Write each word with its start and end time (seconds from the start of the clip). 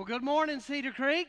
Well, 0.00 0.06
good 0.06 0.24
morning, 0.24 0.60
Cedar 0.60 0.92
Creek. 0.92 1.28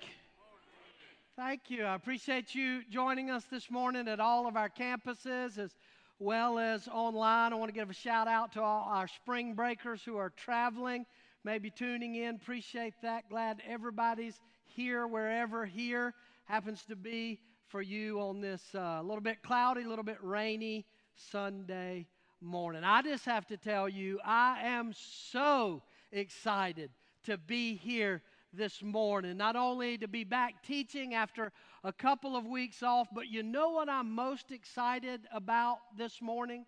Thank 1.36 1.70
you. 1.70 1.84
I 1.84 1.94
appreciate 1.94 2.56
you 2.56 2.84
joining 2.90 3.30
us 3.30 3.44
this 3.52 3.70
morning 3.70 4.08
at 4.08 4.22
all 4.22 4.48
of 4.48 4.56
our 4.56 4.70
campuses 4.70 5.58
as 5.58 5.76
well 6.20 6.58
as 6.58 6.88
online. 6.88 7.52
I 7.52 7.58
want 7.58 7.68
to 7.68 7.78
give 7.78 7.90
a 7.90 7.94
shout 7.94 8.30
out 8.30 8.54
to 8.54 8.62
all 8.62 8.88
our 8.88 9.10
spring 9.10 9.56
breakers 9.56 10.04
who 10.06 10.16
are 10.16 10.30
traveling, 10.30 11.06
maybe 11.44 11.70
tuning 11.70 12.16
in. 12.16 12.36
Appreciate 12.36 12.94
that. 13.02 13.30
Glad 13.30 13.62
everybody's 13.68 14.40
here, 14.64 15.06
wherever 15.06 15.66
here 15.66 16.14
happens 16.46 16.82
to 16.84 16.96
be 16.96 17.42
for 17.68 17.82
you 17.82 18.22
on 18.22 18.40
this 18.40 18.64
uh, 18.74 19.02
little 19.02 19.20
bit 19.20 19.44
cloudy, 19.44 19.84
a 19.84 19.90
little 19.90 20.06
bit 20.06 20.20
rainy 20.22 20.86
Sunday 21.30 22.08
morning. 22.40 22.86
I 22.86 23.02
just 23.02 23.26
have 23.26 23.46
to 23.48 23.58
tell 23.58 23.90
you, 23.90 24.22
I 24.24 24.62
am 24.64 24.94
so 24.96 25.82
excited 26.14 26.90
to 27.26 27.38
be 27.38 27.76
here 27.76 28.22
this 28.54 28.82
morning. 28.84 29.38
Not 29.38 29.56
only 29.56 29.98
to 29.98 30.08
be 30.08 30.24
back 30.24 30.64
teaching 30.64 31.14
after 31.14 31.52
a 31.84 31.94
couple 31.94 32.36
of 32.36 32.46
weeks 32.46 32.84
off, 32.84 33.08
but 33.14 33.28
you 33.28 33.44
know 33.44 33.70
what 33.70 33.90
I'm 33.90 34.12
most 34.12 34.52
excited 34.52 35.22
about 35.34 35.78
this 35.98 36.22
morning? 36.22 36.66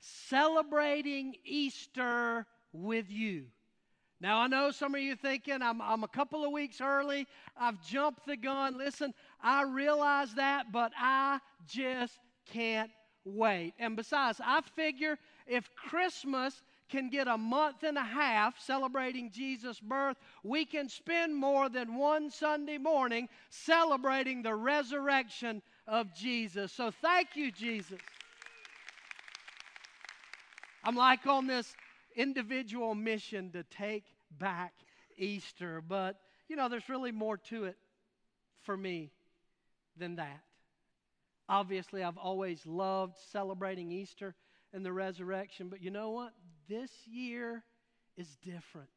Celebrating 0.00 1.34
Easter 1.44 2.46
with 2.72 3.10
you. 3.10 3.46
Now, 4.20 4.40
I 4.40 4.48
know 4.48 4.72
some 4.72 4.94
of 4.94 5.00
you 5.00 5.14
thinking 5.14 5.62
I'm, 5.62 5.80
I'm 5.80 6.02
a 6.02 6.08
couple 6.08 6.44
of 6.44 6.50
weeks 6.50 6.80
early. 6.80 7.26
I've 7.56 7.80
jumped 7.86 8.26
the 8.26 8.36
gun. 8.36 8.76
Listen, 8.76 9.14
I 9.40 9.62
realize 9.62 10.34
that, 10.34 10.72
but 10.72 10.92
I 10.98 11.38
just 11.68 12.18
can't 12.52 12.90
wait. 13.24 13.74
And 13.78 13.94
besides, 13.94 14.40
I 14.44 14.60
figure 14.74 15.18
if 15.46 15.70
Christmas 15.76 16.62
can 16.88 17.10
get 17.10 17.28
a 17.28 17.36
month 17.36 17.82
and 17.82 17.96
a 17.98 18.02
half 18.02 18.58
celebrating 18.60 19.30
Jesus' 19.30 19.80
birth, 19.80 20.16
we 20.42 20.64
can 20.64 20.88
spend 20.88 21.34
more 21.34 21.68
than 21.68 21.96
one 21.96 22.30
Sunday 22.30 22.78
morning 22.78 23.28
celebrating 23.50 24.42
the 24.42 24.54
resurrection 24.54 25.62
of 25.86 26.14
Jesus. 26.14 26.72
So 26.72 26.90
thank 26.90 27.36
you, 27.36 27.52
Jesus. 27.52 28.00
I'm 30.84 30.96
like 30.96 31.26
on 31.26 31.46
this 31.46 31.74
individual 32.16 32.94
mission 32.94 33.50
to 33.52 33.62
take 33.64 34.04
back 34.38 34.72
Easter, 35.16 35.82
but 35.86 36.16
you 36.48 36.56
know, 36.56 36.68
there's 36.68 36.88
really 36.88 37.12
more 37.12 37.36
to 37.36 37.64
it 37.64 37.76
for 38.64 38.76
me 38.76 39.10
than 39.96 40.16
that. 40.16 40.40
Obviously, 41.48 42.02
I've 42.02 42.18
always 42.18 42.64
loved 42.66 43.16
celebrating 43.32 43.90
Easter 43.90 44.34
and 44.72 44.84
the 44.84 44.92
resurrection, 44.92 45.68
but 45.68 45.82
you 45.82 45.90
know 45.90 46.10
what? 46.10 46.32
This 46.68 46.90
year 47.06 47.62
is 48.16 48.36
different. 48.44 48.90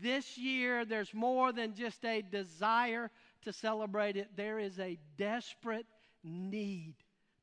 This 0.00 0.38
year, 0.38 0.84
there's 0.84 1.12
more 1.12 1.52
than 1.52 1.74
just 1.74 2.04
a 2.04 2.22
desire 2.22 3.10
to 3.42 3.52
celebrate 3.52 4.16
it, 4.16 4.28
there 4.36 4.58
is 4.58 4.78
a 4.78 4.98
desperate 5.18 5.86
need 6.22 6.94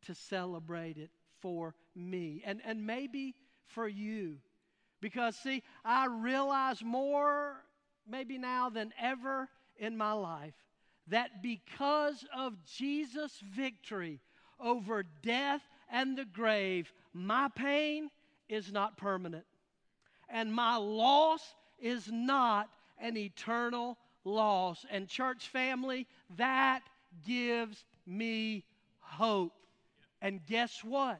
to 0.07 0.15
celebrate 0.15 0.97
it 0.97 1.11
for 1.41 1.75
me 1.95 2.41
and, 2.45 2.59
and 2.65 2.85
maybe 2.85 3.35
for 3.67 3.87
you. 3.87 4.37
Because, 4.99 5.35
see, 5.35 5.63
I 5.85 6.07
realize 6.07 6.83
more 6.83 7.63
maybe 8.07 8.37
now 8.37 8.69
than 8.69 8.93
ever 8.99 9.47
in 9.77 9.97
my 9.97 10.13
life 10.13 10.55
that 11.07 11.41
because 11.41 12.25
of 12.35 12.53
Jesus' 12.65 13.39
victory 13.55 14.21
over 14.59 15.03
death 15.23 15.61
and 15.91 16.17
the 16.17 16.25
grave, 16.25 16.91
my 17.13 17.47
pain 17.55 18.09
is 18.51 18.71
not 18.71 18.97
permanent. 18.97 19.45
And 20.29 20.53
my 20.53 20.75
loss 20.75 21.41
is 21.79 22.09
not 22.11 22.69
an 22.99 23.17
eternal 23.17 23.97
loss. 24.23 24.85
And, 24.91 25.07
church 25.07 25.47
family, 25.47 26.05
that 26.37 26.81
gives 27.25 27.83
me 28.05 28.65
hope. 28.99 29.53
And 30.21 30.45
guess 30.45 30.83
what? 30.83 31.19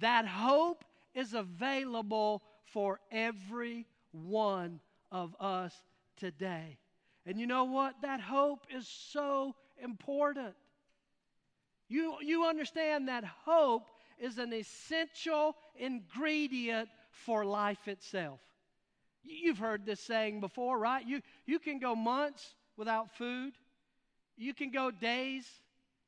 That 0.00 0.26
hope 0.26 0.84
is 1.14 1.34
available 1.34 2.42
for 2.64 3.00
every 3.10 3.86
one 4.12 4.80
of 5.10 5.36
us 5.38 5.74
today. 6.16 6.78
And 7.26 7.38
you 7.38 7.46
know 7.46 7.64
what? 7.64 7.94
That 8.02 8.20
hope 8.20 8.66
is 8.74 8.88
so 8.88 9.54
important. 9.82 10.54
You, 11.88 12.16
you 12.22 12.46
understand 12.46 13.08
that 13.08 13.24
hope 13.24 13.86
is 14.22 14.38
an 14.38 14.52
essential 14.52 15.56
ingredient 15.76 16.88
for 17.10 17.44
life 17.44 17.88
itself. 17.88 18.40
You've 19.24 19.58
heard 19.58 19.84
this 19.84 20.00
saying 20.00 20.40
before, 20.40 20.78
right? 20.78 21.06
You, 21.06 21.20
you 21.44 21.58
can 21.58 21.78
go 21.80 21.94
months 21.94 22.54
without 22.76 23.16
food, 23.16 23.52
you 24.36 24.54
can 24.54 24.70
go 24.70 24.90
days 24.90 25.44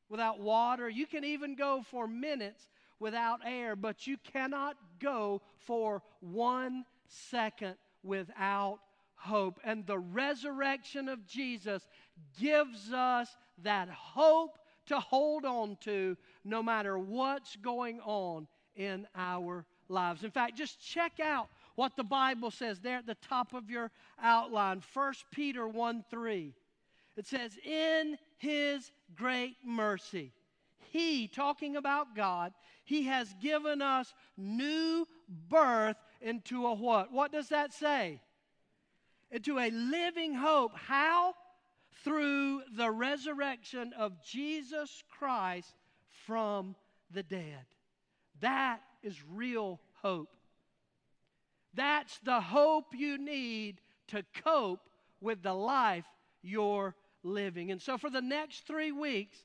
without 0.08 0.38
water, 0.38 0.88
you 0.88 1.06
can 1.06 1.24
even 1.24 1.56
go 1.56 1.82
for 1.90 2.06
minutes 2.06 2.68
without 3.00 3.40
air, 3.44 3.74
but 3.74 4.06
you 4.06 4.16
cannot 4.32 4.76
go 5.00 5.42
for 5.66 6.02
one 6.20 6.84
second 7.08 7.74
without 8.02 8.78
hope. 9.16 9.58
And 9.64 9.86
the 9.86 9.98
resurrection 9.98 11.08
of 11.08 11.26
Jesus 11.26 11.86
gives 12.40 12.92
us 12.92 13.28
that 13.62 13.88
hope 13.88 14.58
to 14.86 15.00
hold 15.00 15.44
on 15.44 15.76
to 15.80 16.16
no 16.44 16.62
matter 16.62 16.98
what's 16.98 17.56
going 17.56 18.00
on 18.00 18.46
in 18.76 19.06
our 19.14 19.64
lives. 19.88 20.24
In 20.24 20.30
fact, 20.30 20.56
just 20.56 20.80
check 20.80 21.20
out 21.20 21.48
what 21.74 21.96
the 21.96 22.04
Bible 22.04 22.50
says 22.50 22.80
there 22.80 22.98
at 22.98 23.06
the 23.06 23.16
top 23.16 23.54
of 23.54 23.70
your 23.70 23.90
outline 24.22 24.82
1 24.92 25.14
Peter 25.32 25.66
1 25.66 26.04
3. 26.10 26.54
It 27.16 27.26
says, 27.26 27.56
In 27.64 28.18
his 28.38 28.90
great 29.16 29.56
mercy, 29.64 30.32
he, 30.90 31.28
talking 31.28 31.76
about 31.76 32.14
God, 32.14 32.52
he 32.84 33.04
has 33.04 33.34
given 33.40 33.82
us 33.82 34.12
new 34.36 35.06
birth 35.48 35.96
into 36.20 36.66
a 36.66 36.74
what? 36.74 37.12
What 37.12 37.32
does 37.32 37.48
that 37.48 37.72
say? 37.72 38.20
Into 39.30 39.58
a 39.58 39.70
living 39.70 40.34
hope. 40.34 40.76
How? 40.76 41.34
through 42.02 42.62
the 42.76 42.90
resurrection 42.90 43.92
of 43.96 44.22
Jesus 44.22 45.02
Christ 45.18 45.74
from 46.26 46.74
the 47.10 47.22
dead. 47.22 47.64
That 48.40 48.80
is 49.02 49.16
real 49.32 49.80
hope. 50.02 50.30
That's 51.74 52.18
the 52.24 52.40
hope 52.40 52.94
you 52.94 53.18
need 53.18 53.80
to 54.08 54.24
cope 54.42 54.88
with 55.20 55.42
the 55.42 55.54
life 55.54 56.04
you're 56.42 56.94
living. 57.22 57.70
And 57.70 57.80
so, 57.80 57.98
for 57.98 58.10
the 58.10 58.22
next 58.22 58.66
three 58.66 58.92
weeks, 58.92 59.38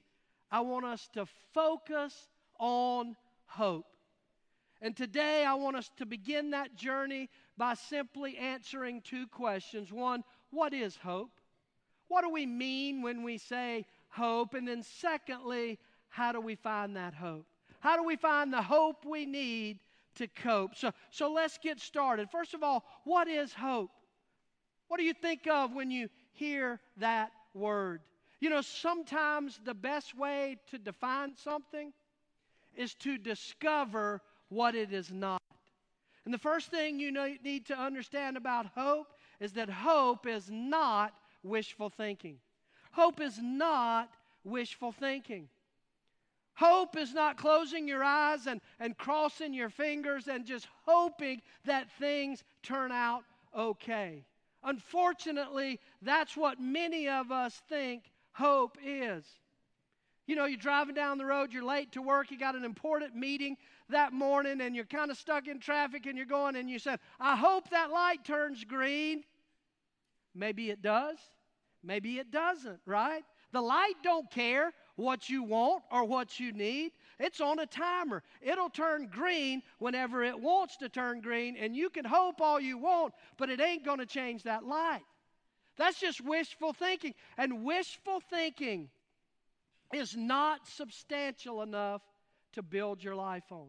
I 0.51 0.61
want 0.61 0.85
us 0.85 1.09
to 1.13 1.25
focus 1.53 2.27
on 2.59 3.15
hope. 3.45 3.85
And 4.81 4.95
today, 4.95 5.43
I 5.45 5.55
want 5.55 5.75
us 5.75 5.89
to 5.97 6.05
begin 6.05 6.51
that 6.51 6.75
journey 6.75 7.29
by 7.57 7.73
simply 7.73 8.37
answering 8.37 9.01
two 9.01 9.27
questions. 9.27 9.91
One, 9.91 10.23
what 10.51 10.73
is 10.73 10.95
hope? 10.95 11.31
What 12.07 12.23
do 12.23 12.29
we 12.29 12.45
mean 12.45 13.01
when 13.01 13.23
we 13.23 13.37
say 13.37 13.85
hope? 14.09 14.53
And 14.53 14.67
then, 14.67 14.83
secondly, 14.83 15.79
how 16.09 16.31
do 16.31 16.41
we 16.41 16.55
find 16.55 16.95
that 16.95 17.13
hope? 17.13 17.45
How 17.79 17.95
do 17.95 18.03
we 18.03 18.15
find 18.15 18.51
the 18.51 18.61
hope 18.61 19.05
we 19.05 19.25
need 19.25 19.79
to 20.15 20.27
cope? 20.27 20.75
So, 20.75 20.91
so 21.11 21.31
let's 21.31 21.57
get 21.57 21.79
started. 21.79 22.29
First 22.29 22.53
of 22.53 22.63
all, 22.63 22.83
what 23.05 23.27
is 23.27 23.53
hope? 23.53 23.91
What 24.87 24.97
do 24.97 25.03
you 25.03 25.13
think 25.13 25.47
of 25.47 25.73
when 25.73 25.91
you 25.91 26.09
hear 26.33 26.79
that 26.97 27.31
word? 27.53 28.01
You 28.41 28.49
know, 28.49 28.61
sometimes 28.61 29.59
the 29.63 29.73
best 29.73 30.17
way 30.17 30.57
to 30.71 30.77
define 30.77 31.35
something 31.35 31.93
is 32.75 32.95
to 32.95 33.17
discover 33.17 34.21
what 34.49 34.75
it 34.75 34.91
is 34.91 35.11
not. 35.11 35.41
And 36.25 36.33
the 36.33 36.39
first 36.39 36.69
thing 36.69 36.99
you 36.99 37.11
need 37.43 37.65
to 37.67 37.77
understand 37.77 38.37
about 38.37 38.67
hope 38.75 39.07
is 39.39 39.53
that 39.53 39.69
hope 39.69 40.27
is 40.27 40.49
not 40.49 41.13
wishful 41.43 41.89
thinking. 41.89 42.37
Hope 42.91 43.21
is 43.21 43.39
not 43.41 44.09
wishful 44.43 44.91
thinking. 44.91 45.47
Hope 46.59 46.97
is 46.97 47.13
not 47.13 47.37
closing 47.37 47.87
your 47.87 48.03
eyes 48.03 48.45
and, 48.45 48.59
and 48.81 48.97
crossing 48.97 49.53
your 49.53 49.69
fingers 49.69 50.27
and 50.27 50.45
just 50.45 50.67
hoping 50.85 51.41
that 51.63 51.89
things 51.99 52.43
turn 52.63 52.91
out 52.91 53.23
okay. 53.57 54.25
Unfortunately, 54.65 55.79
that's 56.01 56.35
what 56.35 56.59
many 56.59 57.07
of 57.07 57.31
us 57.31 57.61
think 57.69 58.11
hope 58.33 58.77
is. 58.85 59.23
You 60.27 60.35
know, 60.35 60.43
you're 60.43 60.57
driving 60.57 60.95
down 60.95 61.17
the 61.17 61.25
road, 61.25 61.53
you're 61.53 61.63
late 61.63 61.93
to 61.93 62.01
work, 62.01 62.29
you 62.29 62.37
got 62.37 62.55
an 62.55 62.65
important 62.65 63.15
meeting 63.15 63.55
that 63.87 64.11
morning, 64.11 64.59
and 64.59 64.75
you're 64.75 64.83
kind 64.83 65.11
of 65.11 65.17
stuck 65.17 65.47
in 65.47 65.61
traffic, 65.61 66.07
and 66.07 66.17
you're 66.17 66.25
going, 66.25 66.57
and 66.57 66.69
you 66.69 66.77
said, 66.77 66.99
I 67.21 67.37
hope 67.37 67.69
that 67.69 67.89
light 67.89 68.25
turns 68.25 68.65
green. 68.65 69.23
Maybe 70.35 70.69
it 70.71 70.81
does, 70.81 71.19
maybe 71.81 72.19
it 72.19 72.31
doesn't, 72.31 72.81
right? 72.85 73.23
The 73.53 73.61
light 73.61 73.95
don't 74.03 74.29
care 74.29 74.73
what 74.99 75.29
you 75.29 75.43
want 75.43 75.83
or 75.91 76.03
what 76.03 76.39
you 76.39 76.51
need. 76.51 76.91
It's 77.19 77.41
on 77.41 77.59
a 77.59 77.65
timer. 77.65 78.21
It'll 78.41 78.69
turn 78.69 79.09
green 79.11 79.63
whenever 79.79 80.23
it 80.23 80.39
wants 80.39 80.77
to 80.77 80.89
turn 80.89 81.21
green, 81.21 81.55
and 81.57 81.75
you 81.75 81.89
can 81.89 82.05
hope 82.05 82.41
all 82.41 82.59
you 82.59 82.77
want, 82.77 83.13
but 83.37 83.49
it 83.49 83.61
ain't 83.61 83.85
going 83.85 83.99
to 83.99 84.05
change 84.05 84.43
that 84.43 84.65
light. 84.65 85.03
That's 85.77 85.99
just 85.99 86.21
wishful 86.21 86.73
thinking. 86.73 87.13
And 87.37 87.63
wishful 87.63 88.19
thinking 88.29 88.89
is 89.93 90.15
not 90.15 90.67
substantial 90.67 91.61
enough 91.61 92.01
to 92.53 92.61
build 92.61 93.03
your 93.03 93.15
life 93.15 93.51
on. 93.51 93.67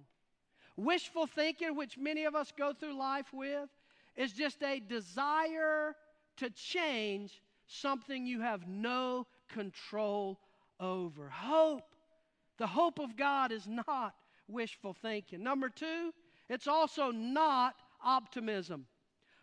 Wishful 0.76 1.26
thinking, 1.26 1.76
which 1.76 1.97
many 1.97 2.25
of 2.25 2.35
us 2.35 2.53
go 2.56 2.73
through 2.73 2.99
life 2.99 3.33
with, 3.33 3.69
is 4.17 4.33
just 4.33 4.62
a 4.62 4.81
desire 4.81 5.94
to 6.38 6.50
change 6.50 7.41
something 7.67 8.26
you 8.26 8.41
have 8.41 8.67
no 8.67 9.26
control 9.49 10.41
over. 10.81 11.29
Hope. 11.29 11.94
The 12.59 12.67
hope 12.67 12.99
of 12.99 13.17
God 13.17 13.53
is 13.53 13.67
not 13.69 14.15
wishful 14.49 14.94
thinking. 14.94 15.43
Number 15.43 15.69
two, 15.69 16.12
it's 16.49 16.67
also 16.67 17.11
not 17.11 17.75
optimism. 18.05 18.87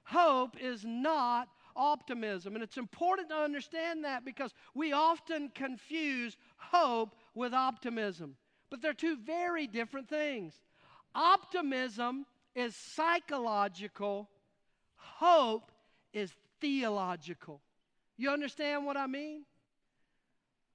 Hope 0.04 0.56
is 0.62 0.84
not 0.86 1.48
optimism. 1.75 2.56
And 2.56 2.63
it's 2.63 2.78
important 2.78 3.30
to 3.30 3.36
understand 3.36 4.04
that 4.04 4.25
because 4.25 4.54
we 4.74 4.94
often 4.94 5.50
confuse 5.54 6.36
hope 6.57 7.16
with 7.34 7.54
optimism. 7.54 8.36
But 8.69 8.81
they're 8.81 8.94
two 8.94 9.18
very 9.18 9.68
different 9.68 10.10
things. 10.10 10.54
Optimism 11.16 12.25
is 12.56 12.75
psychological, 12.75 14.30
hope 14.95 15.72
is 16.13 16.31
theological. 16.60 17.62
You 18.18 18.31
understand 18.31 18.86
what 18.86 18.98
I 18.98 19.07
mean? 19.07 19.45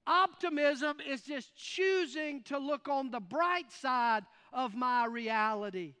Optimism 0.05 0.97
is 1.07 1.21
just 1.21 1.55
choosing 1.55 2.41
to 2.43 2.57
look 2.57 2.89
on 2.89 3.09
the 3.09 3.19
bright 3.19 3.71
side 3.71 4.23
of 4.51 4.75
my 4.75 5.05
reality. 5.05 5.93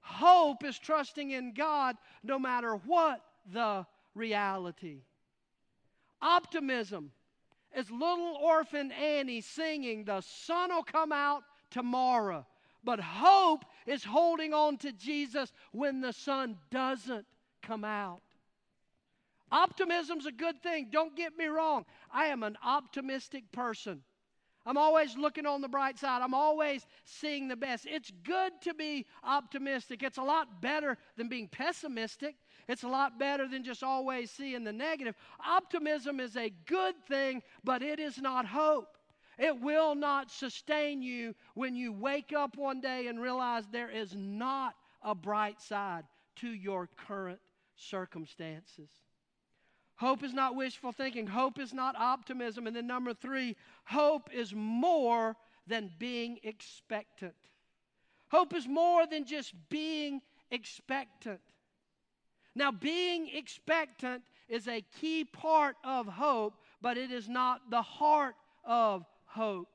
Hope 0.00 0.64
is 0.64 0.78
trusting 0.78 1.30
in 1.30 1.54
God 1.54 1.96
no 2.22 2.38
matter 2.38 2.74
what 2.74 3.22
the 3.50 3.86
reality. 4.14 5.02
Optimism 6.20 7.12
is 7.74 7.90
little 7.90 8.36
orphan 8.42 8.92
Annie 8.92 9.40
singing, 9.40 10.04
The 10.04 10.20
sun 10.20 10.70
will 10.70 10.82
come 10.82 11.12
out 11.12 11.44
tomorrow. 11.70 12.46
But 12.82 13.00
hope 13.00 13.64
is 13.86 14.04
holding 14.04 14.54
on 14.54 14.78
to 14.78 14.92
Jesus 14.92 15.52
when 15.72 16.00
the 16.00 16.12
sun 16.12 16.56
doesn't 16.70 17.26
come 17.62 17.84
out. 17.84 18.22
Optimism's 19.52 20.26
a 20.26 20.32
good 20.32 20.62
thing. 20.62 20.88
Don't 20.90 21.16
get 21.16 21.36
me 21.36 21.46
wrong. 21.46 21.84
I 22.10 22.26
am 22.26 22.42
an 22.42 22.56
optimistic 22.64 23.50
person. 23.52 24.02
I'm 24.66 24.76
always 24.76 25.16
looking 25.16 25.46
on 25.46 25.62
the 25.62 25.68
bright 25.68 25.98
side. 25.98 26.22
I'm 26.22 26.34
always 26.34 26.86
seeing 27.04 27.48
the 27.48 27.56
best. 27.56 27.86
It's 27.86 28.12
good 28.24 28.52
to 28.62 28.74
be 28.74 29.06
optimistic. 29.24 30.02
It's 30.02 30.18
a 30.18 30.22
lot 30.22 30.60
better 30.60 30.98
than 31.16 31.28
being 31.28 31.48
pessimistic. 31.48 32.36
It's 32.68 32.82
a 32.82 32.88
lot 32.88 33.18
better 33.18 33.48
than 33.48 33.64
just 33.64 33.82
always 33.82 34.30
seeing 34.30 34.62
the 34.64 34.72
negative. 34.72 35.14
Optimism 35.44 36.20
is 36.20 36.36
a 36.36 36.52
good 36.66 36.94
thing, 37.08 37.42
but 37.64 37.82
it 37.82 37.98
is 37.98 38.18
not 38.18 38.46
hope. 38.46 38.98
It 39.38 39.58
will 39.60 39.94
not 39.94 40.30
sustain 40.30 41.00
you 41.02 41.34
when 41.54 41.74
you 41.74 41.92
wake 41.92 42.34
up 42.34 42.58
one 42.58 42.82
day 42.82 43.06
and 43.06 43.20
realize 43.20 43.64
there 43.66 43.90
is 43.90 44.14
not 44.14 44.74
a 45.02 45.14
bright 45.14 45.60
side 45.62 46.04
to 46.36 46.48
your 46.48 46.90
current 47.08 47.40
circumstances. 47.74 48.90
Hope 50.00 50.22
is 50.22 50.32
not 50.32 50.56
wishful 50.56 50.92
thinking. 50.92 51.26
Hope 51.26 51.58
is 51.58 51.74
not 51.74 51.94
optimism. 51.94 52.66
And 52.66 52.74
then, 52.74 52.86
number 52.86 53.12
three, 53.12 53.54
hope 53.84 54.30
is 54.32 54.54
more 54.54 55.36
than 55.66 55.90
being 55.98 56.38
expectant. 56.42 57.34
Hope 58.30 58.54
is 58.54 58.66
more 58.66 59.06
than 59.06 59.26
just 59.26 59.52
being 59.68 60.22
expectant. 60.50 61.40
Now, 62.54 62.72
being 62.72 63.28
expectant 63.28 64.22
is 64.48 64.68
a 64.68 64.82
key 65.02 65.26
part 65.26 65.76
of 65.84 66.06
hope, 66.06 66.54
but 66.80 66.96
it 66.96 67.10
is 67.10 67.28
not 67.28 67.70
the 67.70 67.82
heart 67.82 68.36
of 68.64 69.04
hope. 69.26 69.68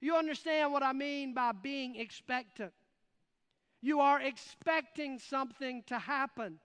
You 0.00 0.16
understand 0.16 0.72
what 0.72 0.82
I 0.82 0.94
mean 0.94 1.34
by 1.34 1.52
being 1.52 1.96
expectant? 1.96 2.72
You 3.82 4.00
are 4.00 4.18
expecting 4.18 5.18
something 5.18 5.82
to 5.88 5.98
happen. 5.98 6.58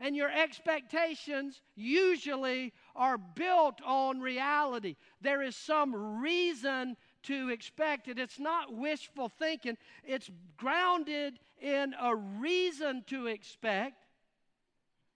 And 0.00 0.16
your 0.16 0.30
expectations 0.30 1.60
usually 1.76 2.72
are 2.96 3.16
built 3.16 3.80
on 3.84 4.20
reality. 4.20 4.96
There 5.20 5.42
is 5.42 5.56
some 5.56 6.20
reason 6.20 6.96
to 7.24 7.48
expect 7.50 8.08
it. 8.08 8.18
It's 8.18 8.38
not 8.38 8.74
wishful 8.74 9.28
thinking, 9.28 9.78
it's 10.04 10.30
grounded 10.56 11.38
in 11.60 11.94
a 12.00 12.14
reason 12.14 13.04
to 13.06 13.28
expect. 13.28 14.04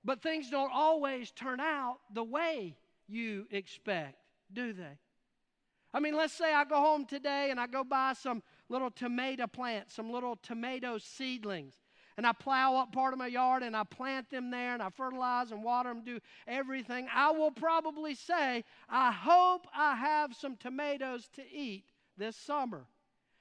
But 0.05 0.23
things 0.23 0.49
don't 0.49 0.73
always 0.73 1.33
turn 1.33 1.61
out 1.61 1.99
the 2.15 2.25
way 2.25 2.77
you 3.09 3.47
expect, 3.51 4.17
do 4.53 4.73
they? 4.73 4.99
I 5.93 6.01
mean, 6.01 6.15
let's 6.15 6.35
say 6.35 6.55
I 6.55 6.65
go 6.65 6.77
home 6.77 7.05
today 7.05 7.51
and 7.51 7.59
I 7.59 7.67
go 7.67 7.83
buy 7.83 8.13
some 8.13 8.43
little 8.69 8.91
tomato 8.91 9.47
plants, 9.47 9.95
some 9.95 10.11
little 10.11 10.37
tomato 10.37 10.99
seedlings 10.99 11.75
and 12.19 12.27
I 12.27 12.33
plow 12.33 12.75
up 12.75 12.91
part 12.93 13.13
of 13.13 13.19
my 13.21 13.29
yard 13.29 13.63
and 13.63 13.77
I 13.77 13.85
plant 13.85 14.29
them 14.29 14.51
there 14.51 14.75
and 14.75 14.83
I 14.83 14.91
fertilize 14.91 15.53
and 15.53 15.63
water 15.63 15.89
them, 15.91 16.03
do 16.05 16.19
everything, 16.49 17.07
I 17.15 17.31
will 17.31 17.53
probably 17.53 18.17
say, 18.17 18.65
I 18.89 19.13
hope 19.13 19.69
I 19.73 19.95
have 19.95 20.35
some 20.35 20.57
tomatoes 20.57 21.29
to 21.37 21.43
eat 21.49 21.85
this 22.17 22.35
summer. 22.35 22.87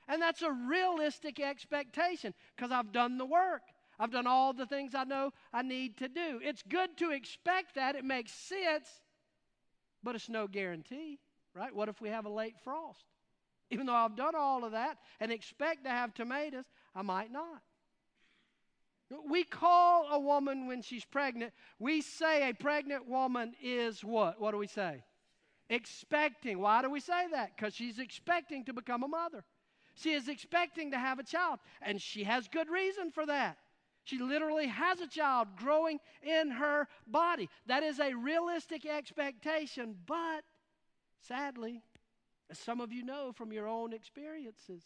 And 0.07 0.21
that's 0.21 0.43
a 0.43 0.51
realistic 0.51 1.39
expectation 1.39 2.35
because 2.55 2.71
I've 2.71 2.91
done 2.91 3.17
the 3.17 3.25
work. 3.25 3.63
I've 3.99 4.11
done 4.11 4.27
all 4.27 4.53
the 4.53 4.67
things 4.67 4.93
I 4.93 5.05
know 5.05 5.31
I 5.51 5.63
need 5.63 5.97
to 5.97 6.07
do. 6.07 6.39
It's 6.43 6.61
good 6.61 6.97
to 6.97 7.09
expect 7.09 7.73
that, 7.75 7.95
it 7.95 8.05
makes 8.05 8.31
sense, 8.31 8.87
but 10.03 10.13
it's 10.13 10.29
no 10.29 10.45
guarantee, 10.47 11.17
right? 11.55 11.75
What 11.75 11.89
if 11.89 11.99
we 11.99 12.09
have 12.09 12.27
a 12.27 12.29
late 12.29 12.59
frost? 12.63 13.05
Even 13.71 13.87
though 13.87 13.95
I've 13.95 14.15
done 14.15 14.35
all 14.35 14.63
of 14.63 14.73
that 14.73 14.99
and 15.19 15.31
expect 15.31 15.85
to 15.85 15.89
have 15.89 16.13
tomatoes, 16.13 16.65
I 16.93 17.01
might 17.01 17.31
not. 17.31 17.63
We 19.29 19.43
call 19.43 20.07
a 20.11 20.19
woman 20.19 20.67
when 20.67 20.81
she's 20.81 21.05
pregnant, 21.05 21.53
we 21.79 22.01
say 22.01 22.49
a 22.49 22.53
pregnant 22.53 23.07
woman 23.07 23.53
is 23.61 24.03
what? 24.03 24.39
What 24.39 24.51
do 24.51 24.57
we 24.57 24.67
say? 24.67 25.03
Expecting. 25.69 26.59
Why 26.59 26.81
do 26.81 26.89
we 26.89 26.99
say 26.99 27.27
that? 27.31 27.55
Because 27.55 27.73
she's 27.73 27.99
expecting 27.99 28.65
to 28.65 28.73
become 28.73 29.03
a 29.03 29.07
mother. 29.07 29.45
She 29.95 30.11
is 30.11 30.27
expecting 30.27 30.91
to 30.91 30.97
have 30.97 31.19
a 31.19 31.23
child, 31.23 31.59
and 31.81 32.01
she 32.01 32.23
has 32.25 32.47
good 32.47 32.69
reason 32.69 33.11
for 33.11 33.25
that. 33.25 33.57
She 34.03 34.19
literally 34.19 34.67
has 34.67 35.01
a 35.01 35.07
child 35.07 35.49
growing 35.57 35.99
in 36.21 36.51
her 36.51 36.87
body. 37.07 37.49
That 37.65 37.83
is 37.83 37.99
a 37.99 38.13
realistic 38.13 38.85
expectation, 38.85 39.95
but 40.05 40.43
sadly, 41.27 41.81
as 42.49 42.59
some 42.59 42.79
of 42.79 42.93
you 42.93 43.03
know 43.03 43.31
from 43.33 43.51
your 43.51 43.67
own 43.67 43.91
experiences, 43.91 44.83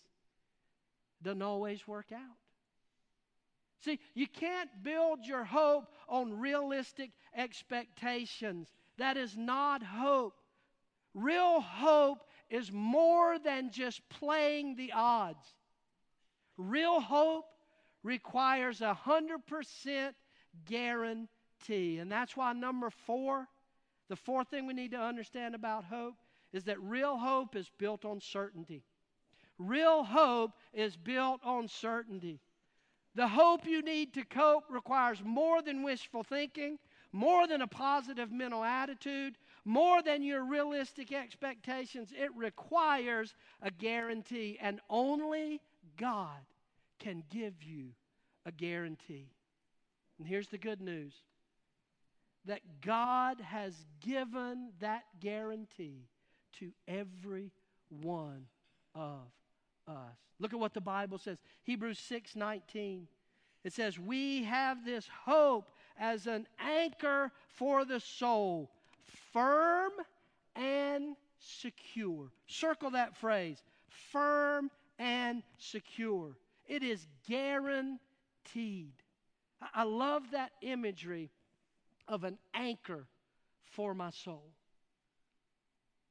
doesn't 1.22 1.42
always 1.42 1.88
work 1.88 2.12
out. 2.12 2.41
See, 3.84 4.00
you 4.14 4.28
can't 4.28 4.70
build 4.84 5.26
your 5.26 5.44
hope 5.44 5.88
on 6.08 6.40
realistic 6.40 7.12
expectations. 7.36 8.72
That 8.98 9.18
is 9.18 9.36
not 9.36 9.82
hope. 9.82 10.36
Real 11.14 11.62
hope 11.62 12.20
is 12.50 12.72
more 12.72 13.40
than 13.40 13.72
just 13.72 14.08
playing 14.10 14.76
the 14.76 14.92
odds. 14.94 15.46
Real 16.58 17.00
hope 17.00 17.46
requires 18.04 18.82
a 18.82 18.98
100% 19.06 20.14
guarantee. 20.66 21.98
And 21.98 22.12
that's 22.12 22.38
why, 22.38 22.54
number 22.54 22.90
four, 22.90 23.48
the 24.10 24.16
fourth 24.16 24.50
thing 24.50 24.68
we 24.68 24.74
need 24.74 24.92
to 24.92 25.02
understand 25.02 25.56
about 25.56 25.86
hope 25.86 26.16
is 26.54 26.66
that 26.66 26.80
real 26.82 27.18
hope 27.18 27.56
is 27.56 27.72
built 27.78 28.06
on 28.06 28.20
certainty. 28.22 28.84
Real 29.58 30.04
hope 30.04 30.52
is 30.74 30.96
built 30.98 31.40
on 31.44 31.68
certainty. 31.68 32.40
The 33.16 33.28
hope 33.28 33.66
you 33.66 33.82
need 33.82 34.14
to 34.14 34.24
cope 34.24 34.66
requires 34.70 35.22
more 35.24 35.62
than 35.62 35.84
wishful 35.84 36.24
thinking, 36.24 36.80
more 37.12 37.46
than 37.46 37.62
a 37.62 37.68
positive 37.68 38.32
mental 38.32 38.64
attitude, 38.64 39.38
more 39.66 40.02
than 40.02 40.24
your 40.24 40.46
realistic 40.46 41.12
expectations. 41.12 42.14
It 42.18 42.30
requires 42.36 43.34
a 43.62 43.70
guarantee, 43.70 44.58
and 44.62 44.80
only 44.90 45.62
God 45.98 46.40
can 47.00 47.24
give 47.30 47.62
you 47.64 47.90
a 48.46 48.52
guarantee. 48.52 49.30
And 50.18 50.28
here's 50.28 50.48
the 50.48 50.58
good 50.58 50.82
news 50.82 51.14
that 52.46 52.62
God 52.82 53.40
has 53.42 53.76
given 54.00 54.72
that 54.80 55.04
guarantee 55.20 56.08
to 56.60 56.72
every 56.88 57.52
one 57.90 58.46
of. 58.96 59.28
Look 60.42 60.54
at 60.54 60.60
what 60.60 60.74
the 60.74 60.82
Bible 60.82 61.20
says. 61.20 61.38
Hebrews 61.64 62.00
6 62.00 62.36
19. 62.36 63.08
It 63.64 63.74
says, 63.74 64.00
We 64.00 64.44
have 64.46 64.84
this 64.84 65.08
hope 65.24 65.70
as 66.00 66.26
an 66.26 66.48
anchor 66.60 67.32
for 67.48 67.86
the 67.86 68.00
soul, 68.00 68.72
firm 69.32 69.92
and 70.56 71.16
secure. 71.38 72.32
Circle 72.48 72.92
that 72.92 73.16
phrase 73.16 73.62
firm 74.12 74.72
and 74.98 75.44
secure. 75.60 76.36
It 76.68 76.82
is 76.82 77.06
guaranteed. 77.30 78.00
I 79.76 79.84
love 79.84 80.24
that 80.32 80.54
imagery 80.62 81.30
of 82.08 82.24
an 82.24 82.40
anchor 82.56 83.06
for 83.62 83.94
my 83.94 84.10
soul. 84.10 84.50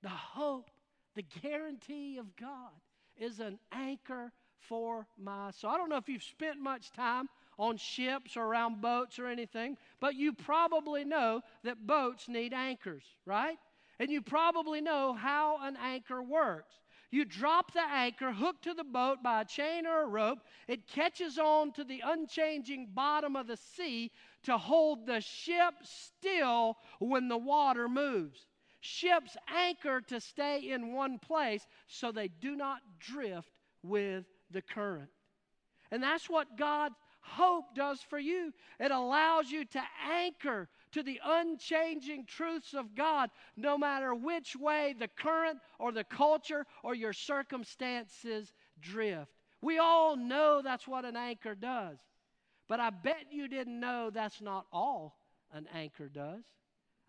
The 0.02 0.08
hope, 0.08 0.70
the 1.16 1.24
guarantee 1.42 2.18
of 2.18 2.36
God 2.36 2.70
is 3.20 3.38
an 3.38 3.58
anchor 3.72 4.32
for 4.58 5.06
my 5.18 5.50
soul. 5.50 5.70
I 5.70 5.76
don't 5.76 5.88
know 5.88 5.96
if 5.96 6.08
you've 6.08 6.22
spent 6.22 6.60
much 6.60 6.90
time 6.92 7.28
on 7.58 7.76
ships 7.76 8.36
or 8.36 8.44
around 8.44 8.80
boats 8.80 9.18
or 9.18 9.26
anything, 9.26 9.76
but 10.00 10.14
you 10.14 10.32
probably 10.32 11.04
know 11.04 11.42
that 11.62 11.86
boats 11.86 12.28
need 12.28 12.54
anchors, 12.54 13.04
right? 13.26 13.58
And 13.98 14.10
you 14.10 14.22
probably 14.22 14.80
know 14.80 15.12
how 15.12 15.58
an 15.62 15.76
anchor 15.76 16.22
works. 16.22 16.74
You 17.10 17.24
drop 17.24 17.72
the 17.72 17.82
anchor 17.82 18.32
hooked 18.32 18.64
to 18.64 18.74
the 18.74 18.84
boat 18.84 19.18
by 19.22 19.42
a 19.42 19.44
chain 19.44 19.86
or 19.86 20.04
a 20.04 20.06
rope. 20.06 20.38
It 20.68 20.86
catches 20.86 21.38
on 21.38 21.72
to 21.72 21.84
the 21.84 22.02
unchanging 22.04 22.90
bottom 22.94 23.34
of 23.36 23.48
the 23.48 23.56
sea 23.56 24.12
to 24.44 24.56
hold 24.56 25.06
the 25.06 25.20
ship 25.20 25.74
still 25.82 26.76
when 27.00 27.28
the 27.28 27.36
water 27.36 27.88
moves. 27.88 28.46
Ships 28.80 29.36
anchor 29.54 30.00
to 30.02 30.20
stay 30.20 30.70
in 30.70 30.92
one 30.92 31.18
place 31.18 31.66
so 31.86 32.12
they 32.12 32.28
do 32.28 32.56
not 32.56 32.80
drift 32.98 33.50
with 33.82 34.24
the 34.50 34.62
current. 34.62 35.10
And 35.90 36.02
that's 36.02 36.30
what 36.30 36.56
God's 36.56 36.96
hope 37.20 37.74
does 37.74 38.00
for 38.00 38.18
you. 38.18 38.52
It 38.78 38.90
allows 38.90 39.50
you 39.50 39.64
to 39.66 39.82
anchor 40.10 40.68
to 40.92 41.02
the 41.02 41.20
unchanging 41.24 42.26
truths 42.26 42.74
of 42.74 42.94
God, 42.94 43.30
no 43.56 43.78
matter 43.78 44.14
which 44.14 44.56
way 44.56 44.94
the 44.98 45.08
current 45.08 45.58
or 45.78 45.92
the 45.92 46.04
culture 46.04 46.66
or 46.82 46.94
your 46.94 47.12
circumstances 47.12 48.52
drift. 48.80 49.30
We 49.62 49.78
all 49.78 50.16
know 50.16 50.62
that's 50.64 50.88
what 50.88 51.04
an 51.04 51.16
anchor 51.16 51.54
does. 51.54 51.98
But 52.68 52.80
I 52.80 52.90
bet 52.90 53.26
you 53.30 53.48
didn't 53.48 53.78
know 53.78 54.10
that's 54.10 54.40
not 54.40 54.66
all 54.72 55.18
an 55.52 55.66
anchor 55.74 56.08
does. 56.08 56.44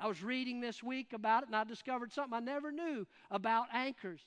I 0.02 0.08
was 0.08 0.24
reading 0.24 0.60
this 0.60 0.82
week 0.82 1.14
about 1.14 1.44
it 1.44 1.48
and 1.50 1.56
I 1.56 1.64
discovered 1.64 2.12
something 2.12 2.34
I 2.34 2.40
never 2.40 2.72
knew 2.72 3.06
about 3.30 3.68
anchors. 3.72 4.20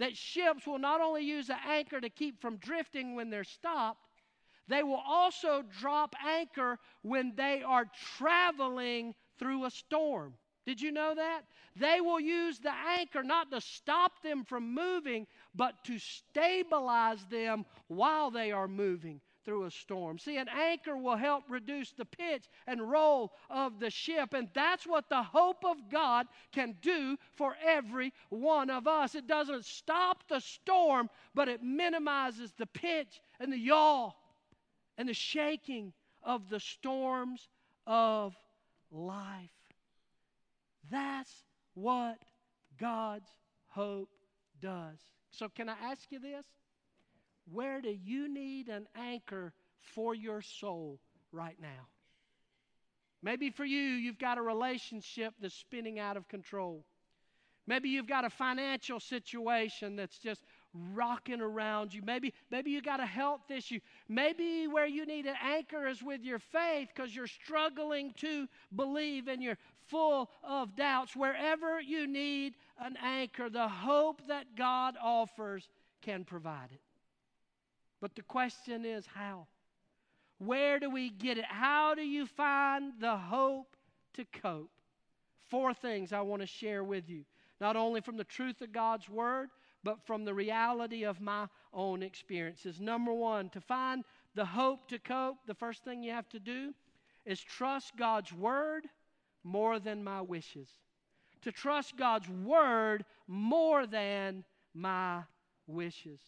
That 0.00 0.16
ships 0.16 0.66
will 0.66 0.80
not 0.80 1.00
only 1.00 1.22
use 1.22 1.50
an 1.50 1.58
anchor 1.68 2.00
to 2.00 2.10
keep 2.10 2.40
from 2.40 2.56
drifting 2.56 3.14
when 3.14 3.30
they're 3.30 3.44
stopped, 3.44 4.00
they 4.66 4.82
will 4.82 5.02
also 5.06 5.62
drop 5.80 6.16
anchor 6.26 6.78
when 7.02 7.32
they 7.36 7.62
are 7.62 7.86
traveling 8.16 9.14
through 9.38 9.66
a 9.66 9.70
storm. 9.70 10.34
Did 10.66 10.80
you 10.80 10.90
know 10.90 11.14
that? 11.14 11.42
They 11.76 12.00
will 12.00 12.18
use 12.18 12.58
the 12.58 12.72
anchor 12.72 13.22
not 13.22 13.52
to 13.52 13.60
stop 13.60 14.22
them 14.22 14.44
from 14.44 14.74
moving, 14.74 15.28
but 15.54 15.84
to 15.84 15.98
stabilize 15.98 17.24
them 17.26 17.66
while 17.86 18.32
they 18.32 18.50
are 18.50 18.66
moving 18.66 19.20
through 19.44 19.64
a 19.64 19.70
storm. 19.70 20.18
See, 20.18 20.36
an 20.38 20.48
anchor 20.48 20.96
will 20.96 21.16
help 21.16 21.44
reduce 21.48 21.92
the 21.92 22.04
pitch 22.04 22.44
and 22.66 22.90
roll 22.90 23.32
of 23.50 23.78
the 23.78 23.90
ship, 23.90 24.34
and 24.34 24.48
that's 24.54 24.86
what 24.86 25.08
the 25.08 25.22
hope 25.22 25.64
of 25.64 25.76
God 25.90 26.26
can 26.52 26.76
do 26.80 27.16
for 27.36 27.56
every 27.64 28.12
one 28.30 28.70
of 28.70 28.86
us. 28.86 29.14
It 29.14 29.26
doesn't 29.26 29.64
stop 29.64 30.28
the 30.28 30.40
storm, 30.40 31.10
but 31.34 31.48
it 31.48 31.62
minimizes 31.62 32.52
the 32.56 32.66
pitch 32.66 33.20
and 33.40 33.52
the 33.52 33.58
yaw 33.58 34.12
and 34.96 35.08
the 35.08 35.14
shaking 35.14 35.92
of 36.22 36.48
the 36.48 36.60
storms 36.60 37.48
of 37.86 38.34
life. 38.90 39.50
That's 40.90 41.44
what 41.74 42.18
God's 42.78 43.30
hope 43.68 44.10
does. 44.60 44.98
So, 45.30 45.48
can 45.48 45.68
I 45.68 45.74
ask 45.82 46.10
you 46.10 46.20
this? 46.20 46.44
Where 47.52 47.80
do 47.80 47.90
you 47.90 48.32
need 48.32 48.68
an 48.68 48.86
anchor 48.96 49.52
for 49.80 50.14
your 50.14 50.42
soul 50.42 50.98
right 51.32 51.56
now? 51.60 51.88
Maybe 53.22 53.50
for 53.50 53.64
you, 53.64 53.80
you've 53.80 54.18
got 54.18 54.38
a 54.38 54.42
relationship 54.42 55.34
that's 55.40 55.54
spinning 55.54 55.98
out 55.98 56.16
of 56.16 56.28
control. 56.28 56.84
Maybe 57.66 57.88
you've 57.88 58.06
got 58.06 58.26
a 58.26 58.30
financial 58.30 59.00
situation 59.00 59.96
that's 59.96 60.18
just 60.18 60.44
rocking 60.92 61.40
around 61.40 61.94
you. 61.94 62.02
Maybe, 62.02 62.34
maybe 62.50 62.70
you 62.70 62.82
got 62.82 63.00
a 63.00 63.06
health 63.06 63.50
issue. 63.50 63.80
Maybe 64.08 64.66
where 64.66 64.86
you 64.86 65.06
need 65.06 65.24
an 65.24 65.36
anchor 65.42 65.86
is 65.86 66.02
with 66.02 66.22
your 66.22 66.38
faith 66.38 66.88
because 66.94 67.14
you're 67.14 67.26
struggling 67.26 68.12
to 68.18 68.46
believe 68.74 69.28
and 69.28 69.42
you're 69.42 69.58
full 69.86 70.30
of 70.42 70.76
doubts. 70.76 71.16
Wherever 71.16 71.80
you 71.80 72.06
need 72.06 72.54
an 72.78 72.96
anchor, 73.02 73.48
the 73.48 73.68
hope 73.68 74.20
that 74.28 74.56
God 74.56 74.96
offers 75.00 75.66
can 76.02 76.24
provide 76.24 76.68
it. 76.72 76.83
But 78.04 78.16
the 78.16 78.22
question 78.22 78.84
is 78.84 79.06
how? 79.06 79.46
Where 80.36 80.78
do 80.78 80.90
we 80.90 81.08
get 81.08 81.38
it? 81.38 81.46
How 81.46 81.94
do 81.94 82.02
you 82.02 82.26
find 82.26 82.92
the 83.00 83.16
hope 83.16 83.78
to 84.12 84.26
cope? 84.26 84.70
Four 85.48 85.72
things 85.72 86.12
I 86.12 86.20
want 86.20 86.42
to 86.42 86.46
share 86.46 86.84
with 86.84 87.08
you, 87.08 87.24
not 87.62 87.76
only 87.76 88.02
from 88.02 88.18
the 88.18 88.24
truth 88.24 88.60
of 88.60 88.72
God's 88.72 89.08
Word 89.08 89.48
but 89.84 90.06
from 90.06 90.26
the 90.26 90.34
reality 90.34 91.04
of 91.04 91.22
my 91.22 91.46
own 91.72 92.02
experiences. 92.02 92.78
Number 92.78 93.14
one, 93.14 93.48
to 93.48 93.60
find 93.62 94.04
the 94.34 94.44
hope 94.44 94.86
to 94.88 94.98
cope, 94.98 95.38
the 95.46 95.54
first 95.54 95.82
thing 95.82 96.02
you 96.02 96.12
have 96.12 96.28
to 96.28 96.38
do 96.38 96.74
is 97.24 97.40
trust 97.40 97.96
God's 97.96 98.34
word 98.34 98.86
more 99.44 99.78
than 99.78 100.04
my 100.04 100.20
wishes. 100.20 100.68
To 101.40 101.50
trust 101.50 101.96
God's 101.96 102.28
word 102.28 103.06
more 103.26 103.86
than 103.86 104.44
my 104.74 105.22
wishes. 105.66 106.20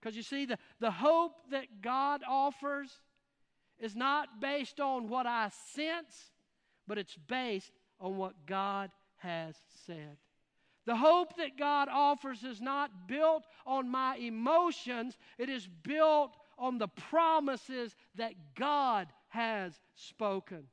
Because 0.00 0.16
you 0.16 0.22
see, 0.22 0.44
the, 0.44 0.58
the 0.80 0.90
hope 0.90 1.32
that 1.50 1.82
God 1.82 2.22
offers 2.28 2.90
is 3.78 3.96
not 3.96 4.40
based 4.40 4.80
on 4.80 5.08
what 5.08 5.26
I 5.26 5.50
sense, 5.74 6.30
but 6.86 6.98
it's 6.98 7.16
based 7.26 7.72
on 8.00 8.16
what 8.16 8.34
God 8.46 8.90
has 9.16 9.56
said. 9.86 10.16
The 10.86 10.96
hope 10.96 11.36
that 11.36 11.58
God 11.58 11.88
offers 11.90 12.44
is 12.44 12.60
not 12.60 13.08
built 13.08 13.44
on 13.66 13.88
my 13.88 14.16
emotions, 14.16 15.18
it 15.36 15.50
is 15.50 15.68
built 15.82 16.34
on 16.58 16.78
the 16.78 16.88
promises 16.88 17.94
that 18.14 18.32
God 18.54 19.08
has 19.28 19.74
spoken. 19.94 20.64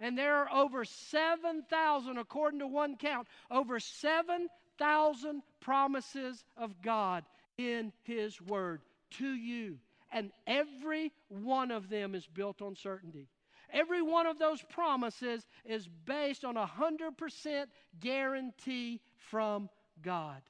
And 0.00 0.16
there 0.16 0.36
are 0.36 0.50
over 0.52 0.84
7,000, 0.84 2.18
according 2.18 2.60
to 2.60 2.66
one 2.66 2.96
count, 2.96 3.28
over 3.50 3.78
7,000 3.80 5.42
promises 5.60 6.44
of 6.56 6.80
God 6.80 7.24
in 7.58 7.92
His 8.04 8.40
Word 8.40 8.80
to 9.18 9.28
you. 9.28 9.78
And 10.10 10.30
every 10.46 11.12
one 11.28 11.70
of 11.70 11.90
them 11.90 12.14
is 12.14 12.26
built 12.26 12.62
on 12.62 12.74
certainty. 12.74 13.28
Every 13.70 14.00
one 14.00 14.26
of 14.26 14.38
those 14.38 14.62
promises 14.62 15.46
is 15.66 15.88
based 16.06 16.44
on 16.44 16.56
a 16.56 16.66
100% 16.66 17.66
guarantee 18.00 19.00
from 19.16 19.68
God. 20.02 20.40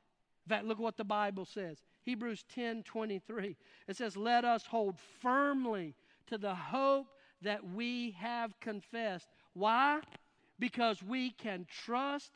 In 0.46 0.50
fact, 0.50 0.66
look 0.66 0.78
what 0.78 0.96
the 0.96 1.04
Bible 1.04 1.44
says. 1.44 1.78
Hebrews 2.04 2.44
10 2.54 2.84
23. 2.84 3.56
It 3.88 3.96
says, 3.96 4.16
Let 4.16 4.44
us 4.44 4.64
hold 4.64 4.96
firmly 5.20 5.94
to 6.28 6.38
the 6.38 6.54
hope 6.54 7.08
that 7.42 7.68
we 7.74 8.12
have 8.12 8.58
confessed. 8.60 9.28
Why? 9.52 10.00
Because 10.58 11.02
we 11.02 11.30
can 11.30 11.66
trust 11.84 12.30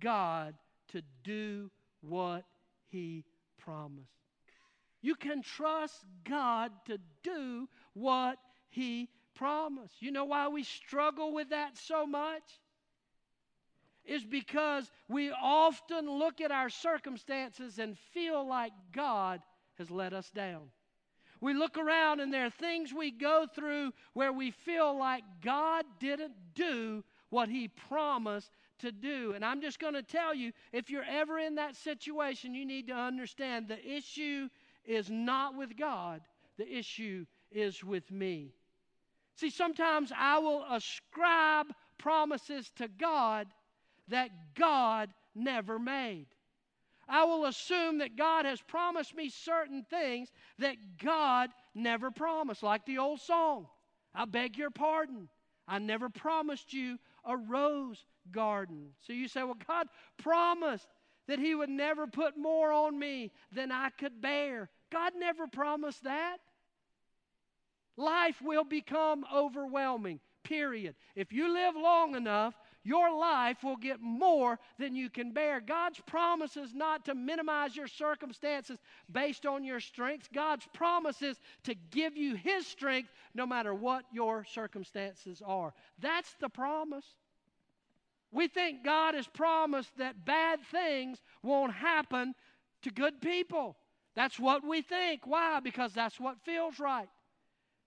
God 0.00 0.54
to 0.92 1.02
do 1.24 1.70
what 2.00 2.44
He 2.86 3.24
promised. 3.58 4.17
You 5.00 5.14
can 5.14 5.42
trust 5.42 6.04
God 6.24 6.72
to 6.86 6.98
do 7.22 7.68
what 7.94 8.38
He 8.70 9.08
promised. 9.34 9.94
You 10.00 10.10
know 10.10 10.24
why 10.24 10.48
we 10.48 10.64
struggle 10.64 11.32
with 11.32 11.50
that 11.50 11.78
so 11.78 12.06
much? 12.06 12.42
Is 14.04 14.24
because 14.24 14.90
we 15.08 15.30
often 15.30 16.10
look 16.10 16.40
at 16.40 16.50
our 16.50 16.70
circumstances 16.70 17.78
and 17.78 17.96
feel 18.12 18.46
like 18.46 18.72
God 18.92 19.40
has 19.76 19.90
let 19.90 20.12
us 20.12 20.30
down. 20.30 20.70
We 21.40 21.54
look 21.54 21.78
around 21.78 22.20
and 22.20 22.32
there 22.32 22.46
are 22.46 22.50
things 22.50 22.92
we 22.92 23.10
go 23.10 23.46
through 23.54 23.92
where 24.12 24.32
we 24.32 24.50
feel 24.50 24.98
like 24.98 25.22
God 25.42 25.84
didn't 26.00 26.34
do 26.54 27.04
what 27.30 27.48
He 27.48 27.68
promised 27.68 28.50
to 28.80 28.90
do. 28.90 29.32
And 29.34 29.44
I'm 29.44 29.60
just 29.60 29.78
going 29.78 29.94
to 29.94 30.02
tell 30.02 30.34
you 30.34 30.52
if 30.72 30.90
you're 30.90 31.04
ever 31.04 31.38
in 31.38 31.56
that 31.56 31.76
situation, 31.76 32.54
you 32.54 32.64
need 32.64 32.88
to 32.88 32.94
understand 32.94 33.68
the 33.68 33.86
issue 33.86 34.48
is 34.88 35.08
not 35.10 35.56
with 35.56 35.76
God, 35.76 36.22
the 36.56 36.66
issue 36.76 37.26
is 37.52 37.84
with 37.84 38.10
me. 38.10 38.54
See, 39.36 39.50
sometimes 39.50 40.10
I 40.16 40.38
will 40.38 40.64
ascribe 40.68 41.66
promises 41.98 42.70
to 42.76 42.88
God 42.88 43.46
that 44.08 44.30
God 44.56 45.10
never 45.34 45.78
made. 45.78 46.26
I 47.08 47.24
will 47.24 47.46
assume 47.46 47.98
that 47.98 48.16
God 48.16 48.44
has 48.44 48.60
promised 48.60 49.14
me 49.14 49.28
certain 49.28 49.84
things 49.88 50.30
that 50.58 50.76
God 51.02 51.50
never 51.74 52.10
promised, 52.10 52.62
like 52.62 52.84
the 52.84 52.98
old 52.98 53.20
song 53.20 53.68
I 54.14 54.24
beg 54.24 54.56
your 54.56 54.70
pardon. 54.70 55.28
I 55.68 55.78
never 55.78 56.08
promised 56.08 56.72
you 56.72 56.98
a 57.24 57.36
rose 57.36 58.04
garden. 58.32 58.88
So 59.06 59.12
you 59.12 59.28
say, 59.28 59.42
well, 59.42 59.56
God 59.66 59.86
promised 60.16 60.88
that 61.28 61.38
He 61.38 61.54
would 61.54 61.68
never 61.68 62.06
put 62.06 62.36
more 62.36 62.72
on 62.72 62.98
me 62.98 63.30
than 63.52 63.70
I 63.70 63.90
could 63.90 64.20
bear. 64.20 64.70
God 64.90 65.12
never 65.18 65.46
promised 65.46 66.04
that. 66.04 66.38
Life 67.96 68.40
will 68.42 68.64
become 68.64 69.24
overwhelming, 69.34 70.20
period. 70.44 70.94
If 71.16 71.32
you 71.32 71.52
live 71.52 71.74
long 71.74 72.14
enough, 72.14 72.54
your 72.84 73.12
life 73.14 73.64
will 73.64 73.76
get 73.76 74.00
more 74.00 74.58
than 74.78 74.94
you 74.94 75.10
can 75.10 75.32
bear. 75.32 75.60
God's 75.60 76.00
promise 76.06 76.56
is 76.56 76.72
not 76.72 77.04
to 77.06 77.14
minimize 77.14 77.76
your 77.76 77.88
circumstances 77.88 78.78
based 79.10 79.46
on 79.46 79.64
your 79.64 79.80
strengths. 79.80 80.28
God's 80.32 80.66
promise 80.72 81.20
is 81.22 81.38
to 81.64 81.74
give 81.90 82.16
you 82.16 82.36
His 82.36 82.66
strength 82.66 83.10
no 83.34 83.46
matter 83.46 83.74
what 83.74 84.04
your 84.12 84.44
circumstances 84.44 85.42
are. 85.44 85.74
That's 85.98 86.34
the 86.40 86.48
promise. 86.48 87.04
We 88.30 88.46
think 88.48 88.84
God 88.84 89.14
has 89.14 89.26
promised 89.26 89.90
that 89.98 90.24
bad 90.24 90.60
things 90.70 91.18
won't 91.42 91.72
happen 91.72 92.34
to 92.82 92.90
good 92.90 93.20
people. 93.20 93.76
That's 94.18 94.40
what 94.40 94.66
we 94.66 94.82
think. 94.82 95.28
Why? 95.28 95.60
Because 95.60 95.92
that's 95.92 96.18
what 96.18 96.40
feels 96.44 96.80
right. 96.80 97.08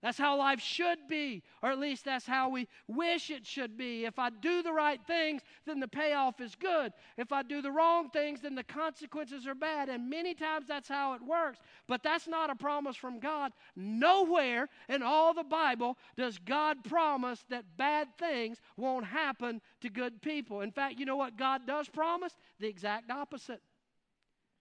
That's 0.01 0.17
how 0.17 0.37
life 0.37 0.61
should 0.61 0.99
be, 1.09 1.43
or 1.61 1.69
at 1.69 1.77
least 1.77 2.05
that's 2.05 2.25
how 2.25 2.47
we 2.47 2.69
wish 2.87 3.29
it 3.29 3.45
should 3.45 3.77
be. 3.77 4.05
If 4.05 4.17
I 4.17 4.29
do 4.29 4.63
the 4.63 4.71
right 4.71 5.01
things, 5.05 5.41
then 5.65 5.81
the 5.81 5.89
payoff 5.89 6.39
is 6.39 6.55
good. 6.55 6.93
If 7.17 7.33
I 7.33 7.43
do 7.43 7.61
the 7.61 7.69
wrong 7.69 8.09
things, 8.11 8.39
then 8.39 8.55
the 8.55 8.63
consequences 8.63 9.45
are 9.45 9.53
bad. 9.53 9.89
And 9.89 10.09
many 10.09 10.33
times 10.33 10.67
that's 10.69 10.87
how 10.87 11.15
it 11.15 11.21
works. 11.21 11.59
But 11.85 12.01
that's 12.01 12.29
not 12.29 12.49
a 12.49 12.55
promise 12.55 12.95
from 12.95 13.19
God. 13.19 13.51
Nowhere 13.75 14.69
in 14.87 15.03
all 15.03 15.33
the 15.33 15.43
Bible 15.43 15.97
does 16.15 16.37
God 16.37 16.81
promise 16.85 17.43
that 17.49 17.65
bad 17.75 18.07
things 18.17 18.61
won't 18.77 19.05
happen 19.05 19.59
to 19.81 19.89
good 19.89 20.21
people. 20.21 20.61
In 20.61 20.71
fact, 20.71 20.97
you 20.97 21.05
know 21.05 21.17
what 21.17 21.35
God 21.35 21.67
does 21.67 21.89
promise? 21.89 22.37
The 22.61 22.69
exact 22.69 23.11
opposite. 23.11 23.61